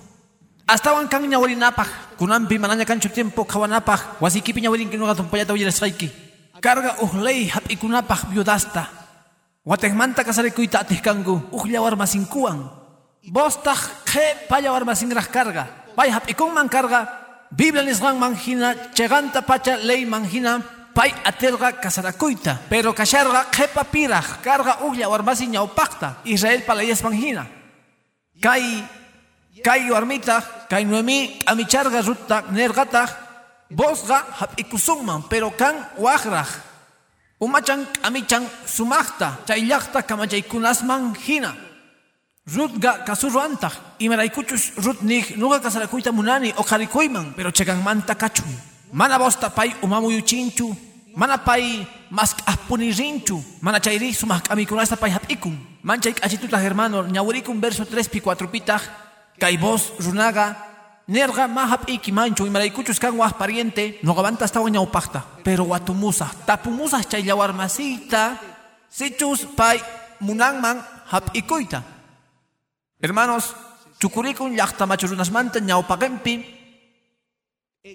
[0.70, 6.14] Astawan kang ñawari napaj, kunampi mananya kanchu tiempo kawanapaj, wasikipi ñawarin kinuga tumpayata uyarasqayki.
[6.62, 8.86] Karga uhlay hap ikunapaj viudasta.
[9.66, 12.70] Watekmanta kasarikuyta atihkangu, uhlawar masinkuan.
[13.34, 15.66] Bostaj khe payawar masingraj karga.
[15.98, 20.62] Pay hap ikunman karga, Biblia nisgan manjina, cheganta pacha ley manjina,
[20.94, 22.60] pay aterga kasarakuyta.
[22.70, 27.48] Pero kasharga khe papiraj, karga uhlawar masin ñawpakta, Israel palayas manjina.
[28.42, 28.86] Kay
[29.64, 33.06] kay warmita, kay noemi amicharga ruta nergata,
[33.70, 36.48] bosga hap ikusungman, pero kan wagraj.
[37.40, 41.69] Umachan amichan sumachta, chayllakta kamachay kunasman hina.
[42.56, 48.50] Ruth ga kasuru antaq imaraykuchus Ruth nih nuqa kasarakuyta munani o qarikuyman pero chekanmanta kachun.
[48.94, 55.56] Mana bosta pay umamuyuchinchu mana pay mas k'ajpuni rinchu mana chayri sumaq k'amikunasta pay hap'ikun
[55.84, 56.14] manchay
[56.64, 58.82] hermano ñawirikun verso 3 pi 4 pitaq
[59.40, 59.58] kay
[60.00, 60.56] runaga
[61.08, 67.24] nerga ma hap'iki manchu imaraykuchus kan waj pariente noqamantas tawa ñawpaqta pero watumusaq tapumusaq chay
[67.26, 68.38] llawar masita
[68.90, 69.82] sichus pay
[70.22, 70.80] munanman
[71.12, 71.99] hap'ikuyta
[73.02, 73.56] Hermanos,
[74.00, 76.34] chukurikun llaqtamachu runasmanta ñawpaqinpi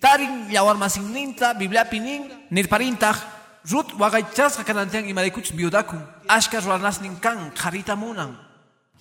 [0.00, 3.16] tarin llawarmasinninta bibliapi nin nirparintaq
[3.64, 6.00] Ruth waqaychasqa kanantian imaraykuchus viudakun.
[6.28, 8.36] Ashka ruranasnin kan qarita munan.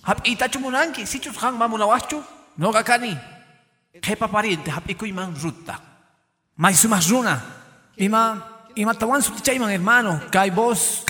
[0.02, 2.16] Hap'itachu munanki sichus qan ma munawaqchu
[2.56, 3.12] noqa kani.
[4.00, 5.76] Qhipa pariente hap'ikuyman Ruthta
[6.56, 7.36] may sumaq runa.
[7.96, 8.40] Ima
[8.74, 10.20] imatawan sutichayman hermano.
[10.30, 11.04] Kay vos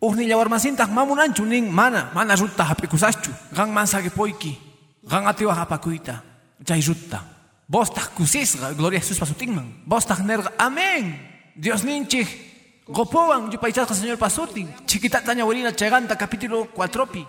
[0.00, 2.10] Uhni llawarmasintaq mamunanchu nin mana?
[2.14, 4.56] Mana rutta hap'ikusaschu qan mansaqipoyki
[5.04, 6.22] qan atiwaq apakuyta
[6.64, 7.20] chay rutta
[7.68, 11.20] bostaq kusisqa gloria a Jesús pasutinman bostaq nerqa amén
[11.54, 12.28] Dios ninchik
[12.88, 17.26] qopuwan yupaychasqa señor pasutin chiquitata ñawirina chayganta capítulo 4 pi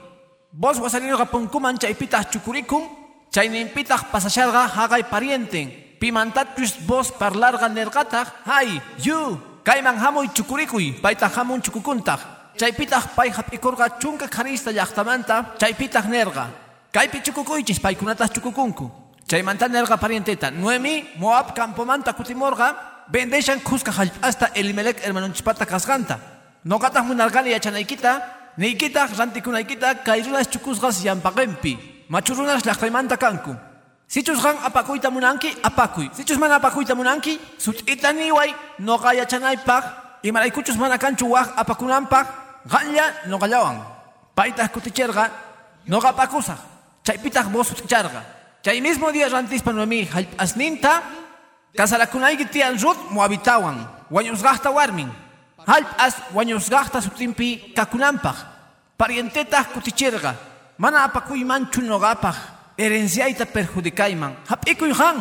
[0.53, 2.87] vos wasarirqa punkuman chaypitaq chukurikun
[3.31, 11.61] chayninpitaq pasasharqa haqay parienten pimantachus vos parlarqa nerqataq hay yu kayman hamuy chukurikuy paytaq hamun
[11.61, 16.45] chukukuntaq chaypitaq pay hap'ikurqa chunka qharista llaqtamanta chaypitaq nerqa.
[16.93, 18.91] Kaypi chukukuychis paykunataq chukukunku.
[19.27, 22.75] Chaymanta nerqa parienteta Noemi Moab campomanta kutimorqa
[23.09, 26.19] bendeshan kuska hallp'asta Elimelec hermanunchispata kasqanta.
[26.65, 28.11] Noqataq munarqani yachanaykita
[28.57, 33.55] niykitaq rantikunaykita kay runas chukusqas llampaqinpi machu runas llaqtaymanta kanku.
[34.07, 36.09] Sichus qan apakuyta munanki apakuy.
[36.13, 39.83] Sichus mana apakuyta munanki sut'ita niway noqa yachanaypaq
[40.23, 43.81] imaraykuchus mana kanchu waq apakunanpaq Galla no gallawan.
[44.35, 45.31] Paitas kuticherga
[45.87, 46.57] no gapakusa.
[47.03, 48.23] Chaypitaq vos kuticharga.
[48.61, 51.01] Chay mismo día rantispa noemi halp'asninta
[51.75, 53.87] kasarakunayki tiyan Ruth moabitawan.
[54.11, 55.09] Wañusqaqta warmin.
[55.65, 58.35] Halp'as wañusqaqta sutinpi kakunanpaq.
[58.97, 60.35] Parientetaq kutichirqa.
[60.77, 62.35] Mana apakuymanchu noqapaq.
[62.77, 64.35] Herenciayta perjudicayman.
[64.47, 65.17] Hap'ikuy han.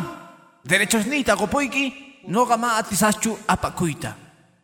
[0.63, 4.13] Derechosniyta qopuyki noqa ma atisaschu apakuyta.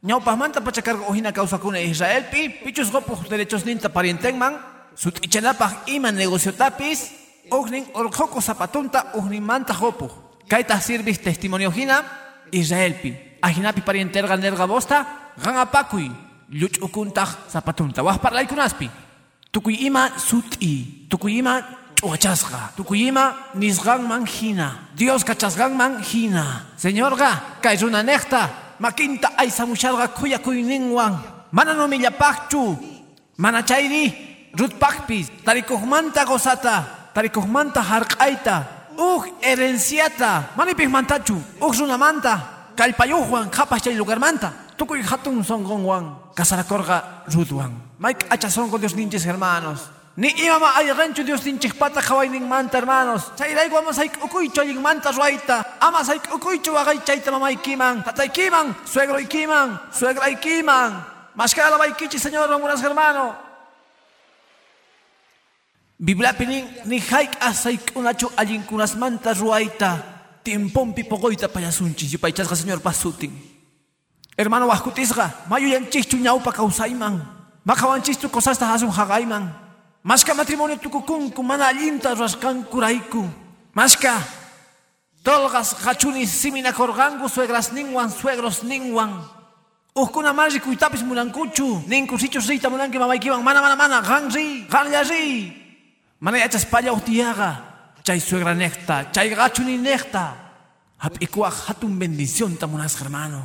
[0.03, 4.57] Ñawpajmanta pachakarqa uhina kawsakuna Israelpi pichus gopuq derechos ninta parientenman
[4.95, 7.11] sut'ichanapaq ima negociotapis
[7.51, 10.11] uhnin urquku zapatunta uhninmanta gopuq
[10.47, 12.03] kaytaq sirvis testimonio hina
[12.51, 15.05] Israelpi ajinapi parienterqa nerqa bosta
[15.41, 16.11] qan apakuy
[16.49, 18.89] lluch'ukuntaq zapatunta waj parlaykunaspi.
[19.51, 21.61] Tukuy ima sut'i tukuy ima
[21.97, 24.25] ch'uachasqa tukuy ima nisqanman
[24.93, 31.17] Dios kachasqanman hina Señorqa kay runa neqta makinta aysamusharqa kuyakuyninwan
[31.51, 32.77] mana numillapaqchu
[33.37, 34.13] mana chayri
[34.53, 36.75] rutpaqpis tarikuqmanta gozata.
[37.13, 38.55] Tarikuqmanta harq'ayta
[38.97, 42.33] uj herenciata manipikmantachu uj runamanta.
[42.77, 44.53] Kallpayuqwan qapas chay lugarmanta.
[44.77, 51.45] Tukuy hatun sonqonwan kasarakurqa rutwan may k'acha sonqo Dios ninchis hermanos Ni imama ayranchu Dios
[51.45, 52.01] ninchikpata
[52.41, 53.31] manta hermanos.
[53.37, 55.77] Chayrayku ama sayk'ukuychu allinmanta ruayta.
[55.79, 61.05] Ama sayk'ukuychu waqay chayta mamaykiman, tataykiman, suegroykiman, suegraykiman.
[61.35, 63.35] Mashka alabaykichi Señor ramunas hermano.
[65.99, 69.97] Bibliapi nin ni hayk'a sayk'unachu allinkunasmanta ruayta.
[70.43, 73.37] Tiempompi pogoyta payasunchis yupaychasqa Señor pasutin.
[74.35, 77.21] Hermano wajkutisqa, mayuyanchikchu ñawpa kawsayman.
[77.65, 79.66] Maqawanchikchu cosasta hasun haqayman.
[80.07, 82.15] Maska matrimonio tukukunku mana allinta
[82.71, 83.27] kuraiku.
[83.75, 84.15] Maska
[85.21, 89.19] tolgas hachuni simina korgangu suegras ningwan suegros ningwan.
[89.93, 91.83] Uhkuna marri kuitapis mulankuchu.
[91.87, 95.51] Ninku sichus rita mulanki mamaykiwan mana mana mana ganri ganya ri.
[96.21, 97.57] Mana yachas palla utiaga.
[98.01, 100.37] Chay suegra necta, chay gachuni necta.
[100.99, 103.43] Hap ikuak hatun bendición tamunas hermano.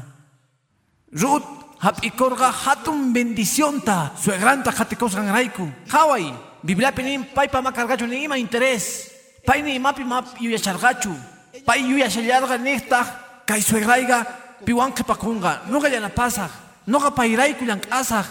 [1.10, 1.42] Ruth
[1.80, 4.12] hap ikorga hatun bendición ta.
[4.14, 5.66] Suegranta hatikos ganraiku.
[5.90, 6.51] Hawaii.
[6.62, 9.10] Biblia pinin pai pa makargachu ni ima interés.
[9.44, 11.10] Pai ni mapi map yuya chargachu.
[11.66, 13.04] Pai yuya shalarga nihta
[13.44, 14.24] kai suegraiga
[14.64, 15.62] piwan que pakunga.
[15.68, 16.48] Nuga ya na pasa.
[16.86, 18.26] Nuga pairai kuyan asag.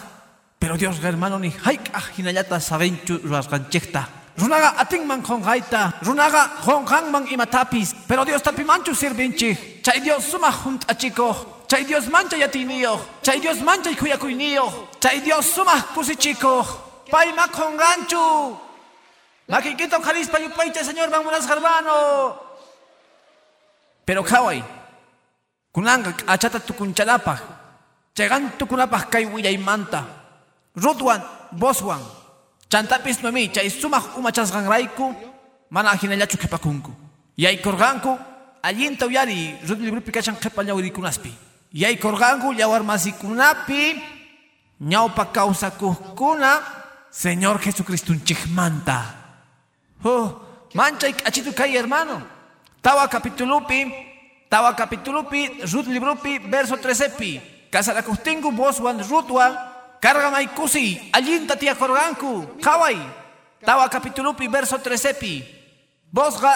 [0.58, 4.08] Pero Dios hermano ni haik ah hinayata sabenchu rasganchekta.
[4.38, 6.00] Runaga ating man kong gaita.
[6.02, 7.94] Runaga kong hang mang imatapis.
[8.08, 9.84] Pero Dios tapi manchu sirvinchi.
[9.84, 11.68] Chay Dios suma junt achiko.
[11.68, 12.96] Chay Dios mancha yatinio.
[13.22, 14.88] Chay Dios mancha kuyakuinio.
[15.02, 16.91] Chay Dios suma kusichiko.
[17.12, 17.36] Pay
[17.78, 18.58] gancho.
[19.52, 22.40] Makikito kalis payupayta, Señor, vámonos, hermano.
[24.06, 24.64] Pero kaway,
[25.74, 27.40] kunanga achata tukunchalapaj,
[28.16, 30.08] chegan tukunapaj kay manta.
[30.76, 31.20] Rutwan,
[31.52, 32.00] boswan,
[32.72, 35.14] Chantapis mami, chay sumaq umachasqanrayku,
[35.70, 36.92] mana hinallachu qhipakunku.
[37.38, 38.18] Yaykurqanku,
[38.64, 41.32] allinta uyari, rut librupi kachan qhipa ñawirikunaspi.
[41.74, 44.00] Yaykurqanku, yawar masikunapi,
[44.80, 46.81] ñawpa kawsakuqkuna,
[47.12, 48.14] Señor Jesucristo
[48.56, 49.16] manta.
[50.02, 50.42] Oh,
[50.74, 52.24] mancha y cachitu kay hermano.
[52.82, 53.92] Tawa capitulupi,
[54.50, 57.68] tawa capitulupi, rut librupi, verso 13pi.
[57.70, 59.54] Kasarakustingu boswan rutwan,
[60.00, 62.98] carga maikusi, allinta tia korganku, kawai.
[63.60, 65.44] Tawa capitulupi, verso 13pi.
[66.12, 66.56] Bosga,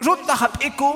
[0.00, 0.94] rutla hapiku,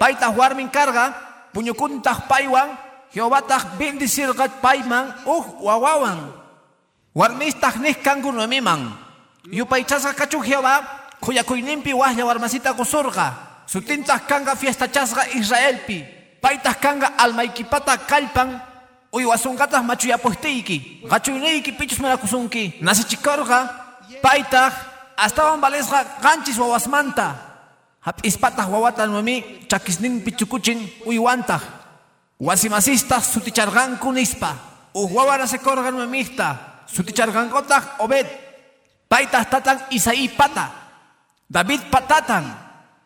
[0.00, 1.14] paita warmin carga,
[1.52, 2.76] puñukuntah paiwan,
[3.12, 6.39] Jehovatah bendicirgat paiman, uh, wawawan.
[7.20, 8.96] Warmistah nihkangu noemiman.
[9.52, 10.80] Yupaychasqa kachu Jehová,
[11.20, 13.60] kuyakuyninpi wahlla warmasita kusurqa.
[13.68, 16.00] Sutintah kanga fiesta chasqa Israelpi.
[16.40, 18.56] Paytah kanga almaykipata kallpan,
[19.12, 21.04] uywasunqatah machuyapuhtiyki.
[21.04, 22.80] Qachuyniyki pichus manakusunki.
[22.80, 23.68] Nasichikorqa,
[24.24, 24.72] paytah,
[25.20, 27.36] astawan valesqa qanchis wawasmanta.
[28.00, 31.60] Hap'ispatah wawata numi chakisninpi chukuchin uywantah.
[32.40, 34.56] Wasimasistah suticharqanku nispa.
[34.96, 36.69] Uhwawa nasekorqa numimihta.
[36.90, 38.26] Suticharqankotah obed.
[39.08, 40.70] Paitas tatan Isaí pata.
[41.50, 42.46] David patatan.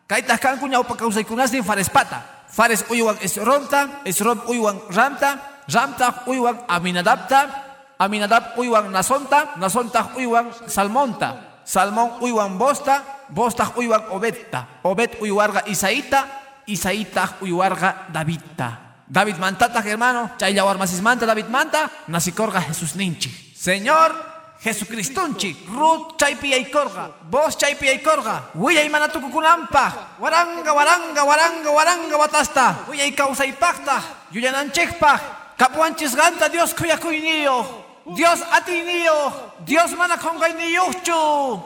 [0.05, 2.45] Kaitas kanku ñawpa kawsaykunastin Fares pata.
[2.49, 7.49] Fares uywan Esronta, Esron uywan Ramta, Ramta uywan Aminadabta,
[7.97, 16.63] Aminadab uywan Nasonta, Nasonta uywan Salmonta, Salmón uywan Bosta, Bosta uywan Obedta, Obed uywarga Isaíta,
[16.69, 19.03] Isaíta uywarga Davidta.
[19.05, 23.44] David mantata hermano, chayla warmasis manta David manta, nasikorga Jesús ninchi.
[23.65, 24.13] Señor,
[24.61, 32.85] Jesucristunchi, Ruth chaypi yaykorga, vos chaypi yaykorga, willay mana tukukunampa, waranga, waranga, waranga, waranga watasta,
[32.87, 35.11] willay kausaypakta, yuyananchikpa,
[35.57, 37.65] kapuanchis ganta Dios kuyakuyniyo,
[38.13, 39.33] Dios atiniyo,
[39.65, 41.63] Dios mana kongayniyuchu.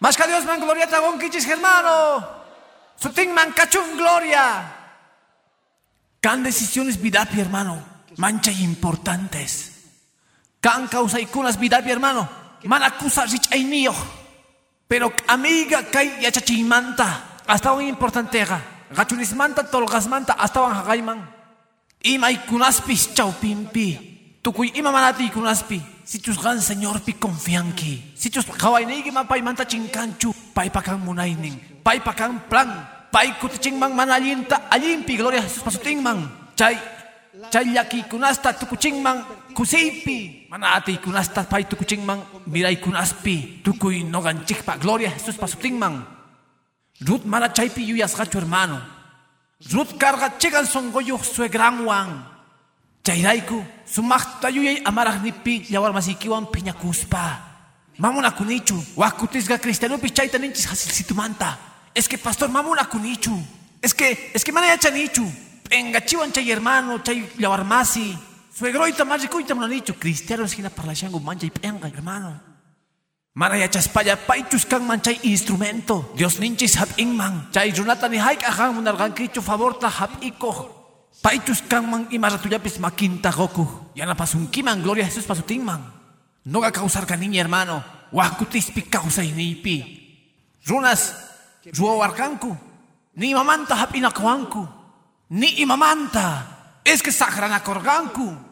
[0.00, 2.24] Masca Dios man gloria tagonkichis hermano,
[2.96, 4.72] sutin man kachun gloria.
[6.22, 7.76] Can decisiones vidapi hermano,
[8.16, 9.67] mancha importantes.
[10.60, 12.28] Kan causa ikunas vidapi hermano,
[12.64, 13.94] manakusa rich ainio.
[14.88, 18.60] Pero amiga kay yachachimanta, hasta un importantega.
[18.90, 21.20] Gachunismanta tolgasmanta hasta un hagaiman.
[22.02, 24.40] Ima ikunaspis chaupimpi.
[24.42, 25.82] Tukuy ima manati ikunaspi.
[26.04, 28.14] Sichus gan señor pi confianki.
[28.16, 30.32] Sichus kawainigi mapay manta chinkanchu.
[30.54, 31.82] Pay pakan munainin.
[31.84, 32.88] Pay pakan plan.
[33.12, 35.16] Pay kutichingman manalinta alimpi.
[35.16, 36.30] Gloria a Jesús pasutingman.
[36.56, 36.78] Chay
[37.50, 39.24] Chay yaki kunasta tukuchingman
[39.58, 40.46] kusipi.
[40.50, 43.60] Manati kunasta pay tukuchingman miray kunaspi.
[43.64, 44.78] Tukuy noganchikpa.
[44.78, 46.06] Gloria a Jesús pasutingman.
[47.00, 48.80] Ruth mana chaypi yuyasgachu hermano.
[49.72, 52.24] Ruth carga chigan songoyo suegranwan.
[53.02, 57.40] Chayraiku sumakta yuyay amaragnipi yawar masikiwan piñakuspa.
[57.98, 58.76] Mamuna kunichu.
[58.96, 60.12] Wakutisga cristianupi.
[61.94, 63.36] Es que pastor mamuna kunichu.
[63.82, 65.26] Es que, es que mana yachanichu.
[65.70, 68.27] Engachiwan chay hermano, chay yawarmasi.
[68.58, 69.94] Suegroita marikuita mananichu.
[69.94, 72.42] Cristianos hina parlashango mancha y penga hermano.
[73.32, 76.10] Mana yachaspaya paichus kan man chay instrumento.
[76.16, 77.52] Dios ninchis hab ingman.
[77.52, 80.74] Chay runata ni haik ahan munargankichu favorta hab iko.
[81.22, 83.62] Paichus kan man imaratuyapis makinta goku.
[83.94, 85.78] Yana pasunkiman gloria a Jesús pasutingman.
[86.44, 87.84] Noga causar niña hermano.
[88.10, 89.86] Wakutispi causa inipi.
[90.66, 91.14] Runas,
[91.78, 92.58] ruawarkanku.
[93.14, 94.66] Ni mamanta hab inakwanku.
[95.30, 96.80] Ni imamanta.
[96.82, 98.47] Es que sagrana korganku.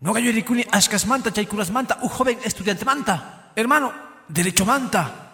[0.00, 3.50] No gallo erikuni ashkas manta, chaykuras manta, un joven estudiante manta.
[3.56, 3.92] Hermano,
[4.28, 5.24] derecho manta.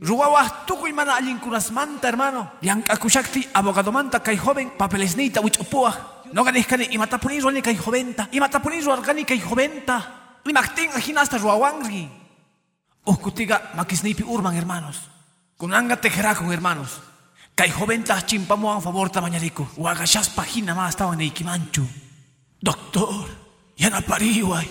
[0.00, 2.52] Ruwawa tukuy mana allinkunas manta, hermano.
[2.60, 6.24] Yankakushakti, abogado manta, kay joven, papelesnita, wichupuah.
[6.32, 8.28] No ganizkani, imatapuni ruani kay joventa.
[8.32, 10.40] Imatapuni ruargani kay joventa.
[10.44, 12.08] Limaktin ajinasta ruawangri.
[13.06, 15.00] Ukutiga makisnipi urman, hermanos.
[15.56, 17.00] Kunanga tejerakun, hermanos.
[17.54, 19.68] Kay joventa chimpamo a favor tamañarico.
[19.76, 21.86] Wagashas pagina más estaba en Ikimanchu.
[23.80, 24.68] Doctor, yana pariway.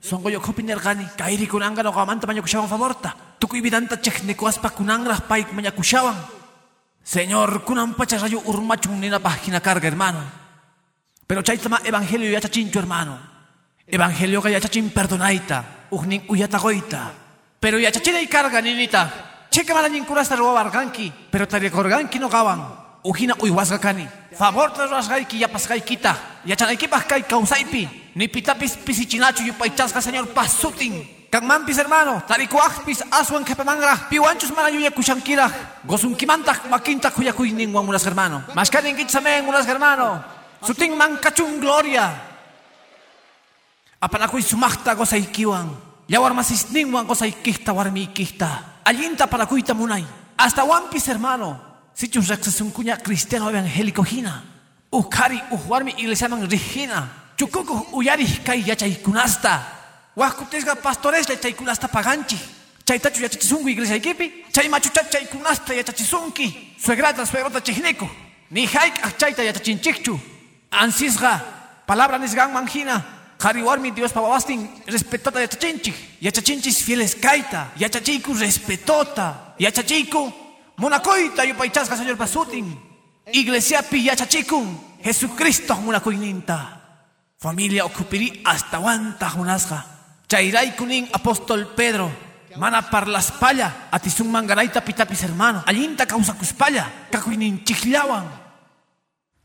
[0.00, 1.06] Songo yo kopiner gani.
[1.16, 3.14] Kairi kunanga no gamanta mañakushawan favorta.
[3.38, 6.14] Tukuy vidanta cheknekuaspa kunangra paik mañakushawan.
[7.02, 10.20] Señor, kunan pacha rayo urmachun nina página carga, hermano.
[11.26, 13.18] Pero chaitama evangelio yachachincho, hermano.
[13.86, 15.88] Evangelio que yachachin perdonaita.
[15.90, 17.12] Ugnin uyatagoita.
[17.58, 19.48] Pero yachachina y carga, ninita.
[19.50, 22.81] Checa mala ninkurasta ruwabarganki, pero tarikorganki no gawan.
[23.04, 24.08] Ujina uywasgakani.
[24.38, 26.16] Favor trasrasgaiki yapasgaikita.
[26.46, 27.88] Yachanaikipaj kai kausaipi.
[28.14, 31.26] Ni pitapis pisichinachu yupaichasga señor pasutin.
[31.32, 35.50] Kangmampis hermano, tarikuajpis aswan kepemangra, piwanchus mana yuya kushankira.
[35.86, 38.42] Gosunkimantag makinta kuyakuinin wan unas hermano.
[38.54, 40.22] Maskanin kitsamen unas hermano.
[40.60, 42.12] Suting mankachun gloria.
[44.00, 45.70] Apanakuy sumachta gozaikiwan.
[46.08, 48.48] Yawar masisninwan qosaykihta warmiykihta.
[48.84, 50.04] Allinta parakuita munay.
[50.36, 51.71] Hasta wampis hermano.
[51.94, 54.42] Sichun kunya cristiano evangélico hina.
[54.92, 57.08] Ukari uhwarmi iglesiaman rihina.
[57.36, 59.62] Chukuku uyari kay yachaykunasta.
[60.16, 62.38] Wahkutisga pastores yachaykunasta paganchi.
[62.84, 64.32] Chaytachu yachachisunku iglesia ikipi.
[64.52, 66.76] Chay machucha chaykunasta yachachisunki.
[66.78, 68.08] Suegrata suegrata chihniku.
[68.50, 70.20] Ni haik chayta yachachinchikchu.
[70.70, 71.40] Ansisga
[71.86, 73.02] palabra nisgan manjina.
[73.38, 75.94] Jariwarmi Dios pawastin respetota yachachinchik.
[76.20, 77.70] Yachachinchis fieles kaita.
[77.78, 79.54] Yachachiku respetota.
[79.58, 80.32] Yachachiku
[80.76, 82.78] monakoita yupaychasqa señor pasutin.
[83.32, 84.80] Iglesia pi yachachikun.
[85.02, 86.80] Jesucristo munakoyninta.
[87.38, 89.84] Familia okupiri hasta wanta hunasqa.
[90.28, 92.10] Chayraykunin apóstol Pedro.
[92.56, 95.62] Mana parlas palla, atisun mangaraita pitapis hermano.
[95.66, 98.28] Allinta causa cuspalla, kakuynin chiklawan.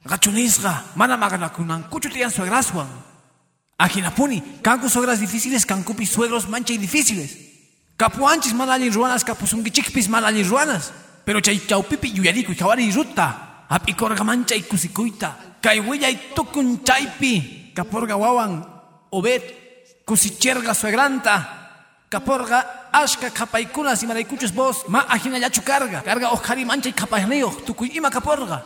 [0.04, 2.88] Gachunisga, mana maganakunan, kuchutian suegraswan.
[3.78, 7.38] Ajinapuni, kanku suegras difíciles, kankupi suegros mancha y difíciles.
[7.96, 10.92] Kapuanchis manalin ruanas, kapusungichikpis manalin ruanas.
[11.28, 13.66] Pero chay chaupipi yuyariku, y ruta.
[13.68, 15.58] Apikorga mancha y kusikuita.
[15.60, 17.74] Kaihuilla y tukun chaypi.
[17.76, 18.66] Kaporga wawan,
[19.10, 22.06] obet, kusicherga suegranta.
[22.08, 24.88] Kaporga ashka kapaykunas y maraykuchus vos.
[24.88, 26.02] Ma ajina yachu carga.
[26.02, 27.52] Carga ojari mancha y kapajneo.
[27.66, 28.64] Tukuy ima kaporga.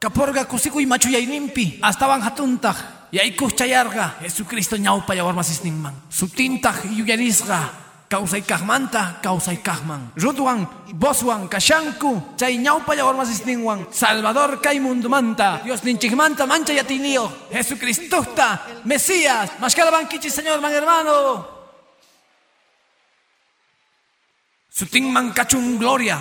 [0.00, 1.78] Kaporga kusiku y machu yaynimpi.
[1.80, 2.74] Astawan hatuntag.
[3.12, 4.16] Yaykuh chayarga.
[4.20, 5.94] Jesucristo ñaupa yawarmasisninman.
[6.08, 7.70] Sutintag yuyarisga.
[8.10, 10.10] Kausay kahmanta, kausay kahman.
[10.18, 10.66] Rutwan,
[10.98, 13.86] boswan, kashanku, chay ñaupa yawarmasisninwan.
[13.94, 15.62] Salvador kay mundumanta.
[15.62, 17.30] Dios ninchigmanta mancha yatinio.
[17.54, 18.26] Jesucristo
[18.84, 19.50] Mesías.
[19.60, 21.46] Mashkalabankichi, Señor, man hermano.
[24.68, 26.18] Sutinman kachun gloria.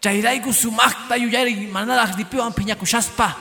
[0.00, 3.34] Chayraiku sumakta yuyari manadas dipiwan piñakushaspa.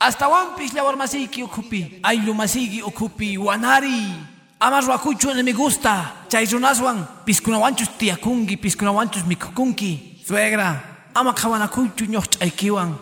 [0.00, 2.00] Hasta wampis yawarmasiki ukupi.
[2.02, 4.27] Aylu masiki ukupi wanari.
[4.60, 6.12] Amas wakuchu me gusta.
[6.28, 10.22] Chay runaswan piskunawanchus tiakungi, piskunawanchus mikukunki.
[10.26, 10.80] Suegra,
[11.14, 12.94] ama kawanakuchu ñochaykiwan.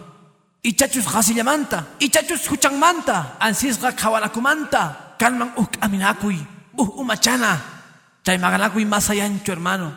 [0.63, 4.97] Ichachus hasillamanta, ichachus huchanmanta, ansisqa kawanakumanta.
[5.19, 6.37] Kalman uh aminakuy,
[6.77, 7.61] uh umachana.
[8.25, 9.93] Chay maganakuy masayanchu hermano.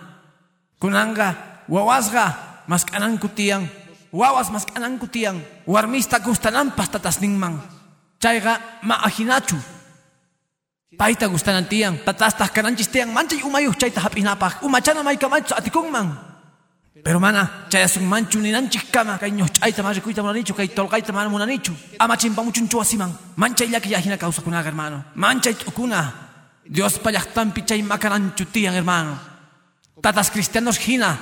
[0.80, 1.36] Kunanga,
[1.68, 2.36] wawasga,
[2.68, 3.68] mas kananku tiyan.
[4.12, 5.42] Wawas mas kananku tiyan.
[5.68, 7.60] Warmista gustanampas tatasninman.
[8.20, 9.58] Chayga ma ahinachu.
[10.98, 12.02] Paita gustanan tiyan.
[12.02, 13.14] Tatastas kananchis tiyan.
[13.14, 14.66] Manchay umayuh chayta hapinapaj.
[14.66, 16.18] Umachana may kamancho atikungman.
[17.04, 19.18] Pero mana, chay asun manchu ni nanchik kama.
[19.20, 20.54] Kay nyoh chayta marikuita munanichu.
[20.54, 21.74] Kay tolkayta mana munanichu.
[22.00, 23.14] Ama chimpamuchunchu asiman.
[23.38, 25.04] Manchay yaki yahina causa kunaga hermano.
[25.16, 26.12] Manchay ukuna.
[26.66, 29.18] Dios payahtampi chay makaranchu tiyan hermano.
[30.02, 31.18] Tatas cristianos hina.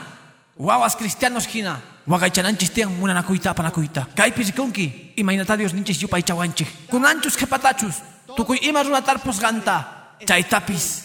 [0.58, 1.82] Wawas cristianos hina.
[2.08, 4.08] Wagaychananchis tiyan munanakuita apanakuita.
[4.16, 5.14] Kay pisikunki.
[5.20, 6.88] Imaynata Dios ninchis yupay chawanchik.
[6.88, 8.00] Kunanchus kepatachus.
[8.36, 10.16] Tukuy ima runatarpus ganta.
[10.26, 11.04] Chaytapis.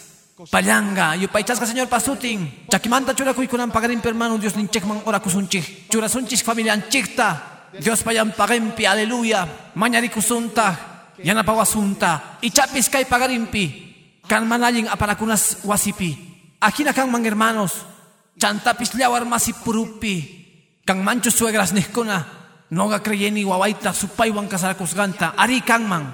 [0.49, 2.67] Pallanga, yupaychasqa señor pasutin.
[2.71, 5.91] Chakimanta churakuy kunan pagarin hermano Dios ninchikman orakusunchik.
[5.91, 7.69] Churasunchik familianchikta.
[7.79, 9.47] Dios payan pagempi, aleluya.
[9.75, 11.13] Mañarikusunta.
[11.19, 12.39] Yanapawasunta.
[12.41, 14.21] Ichapis kay pagarimpi.
[14.27, 16.33] Kan manalin aparakunas wasipi.
[16.63, 17.83] Akina mang hermanos,
[18.39, 20.42] chantapis llawar masipurupi,
[20.85, 22.27] kang mancho suegras nihkuna,
[22.69, 26.05] noga creyeni wawaita supaywan kasarakusganta, ari kang mang.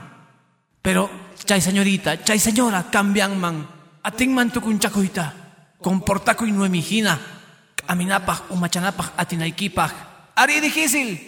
[0.82, 1.09] Pero
[1.45, 3.67] chay señorita, chay señora, cambian man,
[4.03, 5.34] ating man tukunchakuita,
[5.82, 7.20] comportakuy nuemijina,
[7.88, 9.91] aminapaj, umachanapaj, atinaykipaj.
[10.36, 11.20] Ari difícil.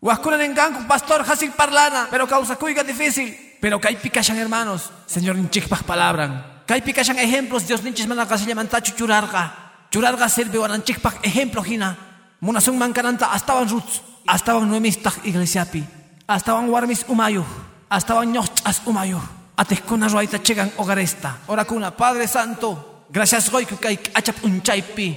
[0.00, 0.54] Huascuna en
[0.86, 3.34] pastor, hasil parlana, pero causa cuiga difícil.
[3.60, 6.62] Pero kay pikashan hermanos, señor ninchikpaj palabran.
[6.66, 9.88] Kay pikashan ejemplos Dios ninchis mana mantachu churarga.
[9.90, 12.13] Churarga sirve wananchikpak ejemplo hina.
[12.44, 14.04] Munasung mankananta astawan roots.
[14.28, 15.80] Astawan nuemistak iglesiapi.
[16.28, 17.40] Astawan warmis umayu.
[17.88, 19.16] Astawan ñochas umayu.
[19.56, 21.40] Ateskuna ruaita chegan hogaresta.
[21.48, 23.04] Orakuna, Padre Santo.
[23.08, 25.08] Gracias goiku kay achap unchaypi.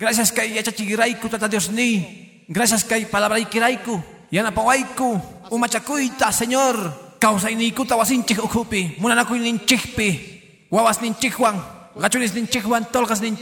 [0.00, 2.00] Gracias kay yachachigiraiku tata Dios ni.
[2.48, 4.00] Gracias kay palabraikiraiku.
[4.32, 5.20] Yanapawaiku.
[5.52, 6.88] Umachakuita, Señor.
[7.20, 8.96] Causa inikuta wasinchik ukupi.
[8.96, 10.32] Munanakuy ninchikpi.
[10.72, 11.60] Wawas nin chikwan,
[12.00, 13.36] gachunis nin chikwan, tolgas nin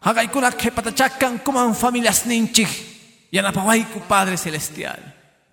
[0.00, 0.16] chikwan.
[0.16, 2.68] Hagaykuna que patachakan como familias ninchik.
[3.32, 4.98] Yanapaway ku Padre Celestial.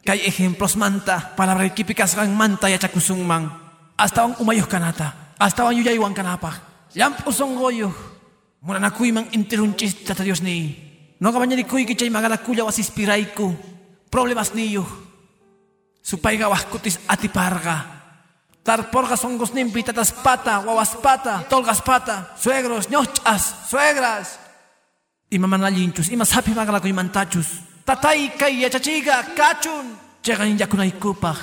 [0.03, 2.79] Kay ejemplos manta, palabra equipicas gan manta ya
[3.25, 3.51] man.
[3.97, 6.61] Hasta un umayos kanata, hasta un yuyaywan kanapa.
[6.93, 7.93] Yam usong goyo.
[8.61, 10.75] Muna na kuy mang interunchis tata Dios ni.
[11.19, 13.53] No kabanya di kuy kichay magalakuya was inspiraiku.
[14.09, 14.85] Problemas niyo.
[16.01, 17.96] Supay gawah kutis atiparga.
[18.67, 24.39] Tarporgas hongos nimpi, tatas pata, guaguas pata, tolgas pata, suegros, ñochas, suegras.
[25.29, 27.47] Y mamanalinchus, y masapi magala y mantachus.
[27.87, 29.95] Yachachiga, kachun.
[30.21, 31.37] Chegan yakunaykupaj.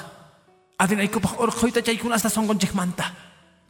[0.76, 3.04] Adinaykupaj orjoita chaykuna hasta songon chikmanta.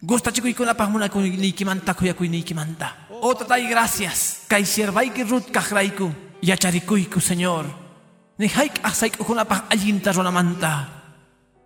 [0.02, 2.88] Gusta chikuykuna muna kunikimanta kuyakuykimanta.
[3.22, 4.46] Oh tatay gracias.
[4.48, 6.11] Kay siervayki rut kajrayku.
[6.42, 7.66] Yacharikuyku señor.
[8.38, 10.88] Ni haik asayk ukunapaj allinta ronamanta.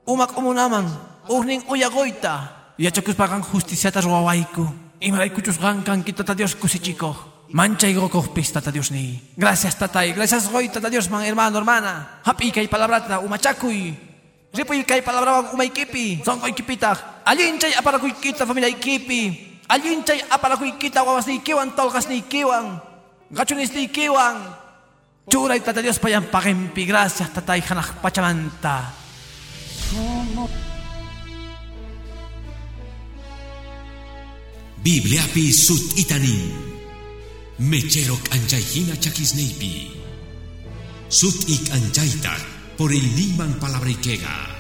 [0.07, 1.17] Umak umunaman.
[1.29, 2.75] Uhnin uyagoita.
[2.79, 4.65] Yachakuspagan justiciata ruawayku.
[5.01, 7.45] Imaraykuchusgan kankita ta Dios kusichiko.
[7.51, 9.33] Mancha y gokopis, tata Dios ni.
[9.37, 10.13] Gracias, tatay.
[10.13, 12.21] Gracias, goy, tata Dios, man, hermano, hermana.
[12.25, 13.97] Happy kay palabrata, umachakuy.
[14.53, 16.21] Ripuy kay palabra umaikipi.
[16.25, 17.21] Son koy kipita.
[17.25, 19.61] Alinchay apara koy kita familia ikipi.
[19.69, 22.81] Alinchay apara koy kita wawas ni ikiwan, tolkas ni ikiwan.
[23.31, 24.37] Gachunis ni ikiwan.
[25.29, 26.85] Churay, tata Dios, payan pakimpi.
[26.85, 28.93] Gracias, tatay, hanak pachamanta.
[34.83, 36.53] Pi sut itanin.
[37.59, 39.91] Mecherok anjayhina chakisneipi.
[41.09, 42.37] Sut ik anjaita
[42.77, 44.57] por el Niman Palabrikega.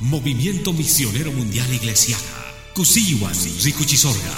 [0.00, 2.54] Movimiento Misionero Mundial Iglesiaja.
[2.74, 4.36] Kusiwan Rikuchisorga.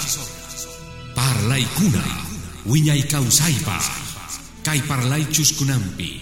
[1.15, 2.03] Parlay kuna.
[2.65, 3.79] Wiñay kausaipa.
[4.63, 6.21] Kay parlay chuskunampi.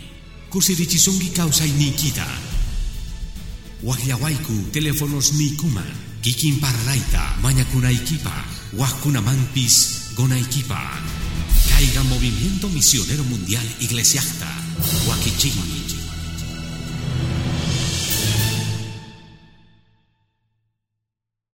[0.50, 2.28] Kusirichisungi kausay nikita.
[3.84, 5.92] Wahyawaiku teléfonos nikuman.
[6.22, 8.57] Kikin parlaita mañakunaikipa.
[8.74, 10.80] Wahkunamampis gonaikipa.
[11.70, 14.48] Caiga Movimiento Misionero Mundial Iglesiasta.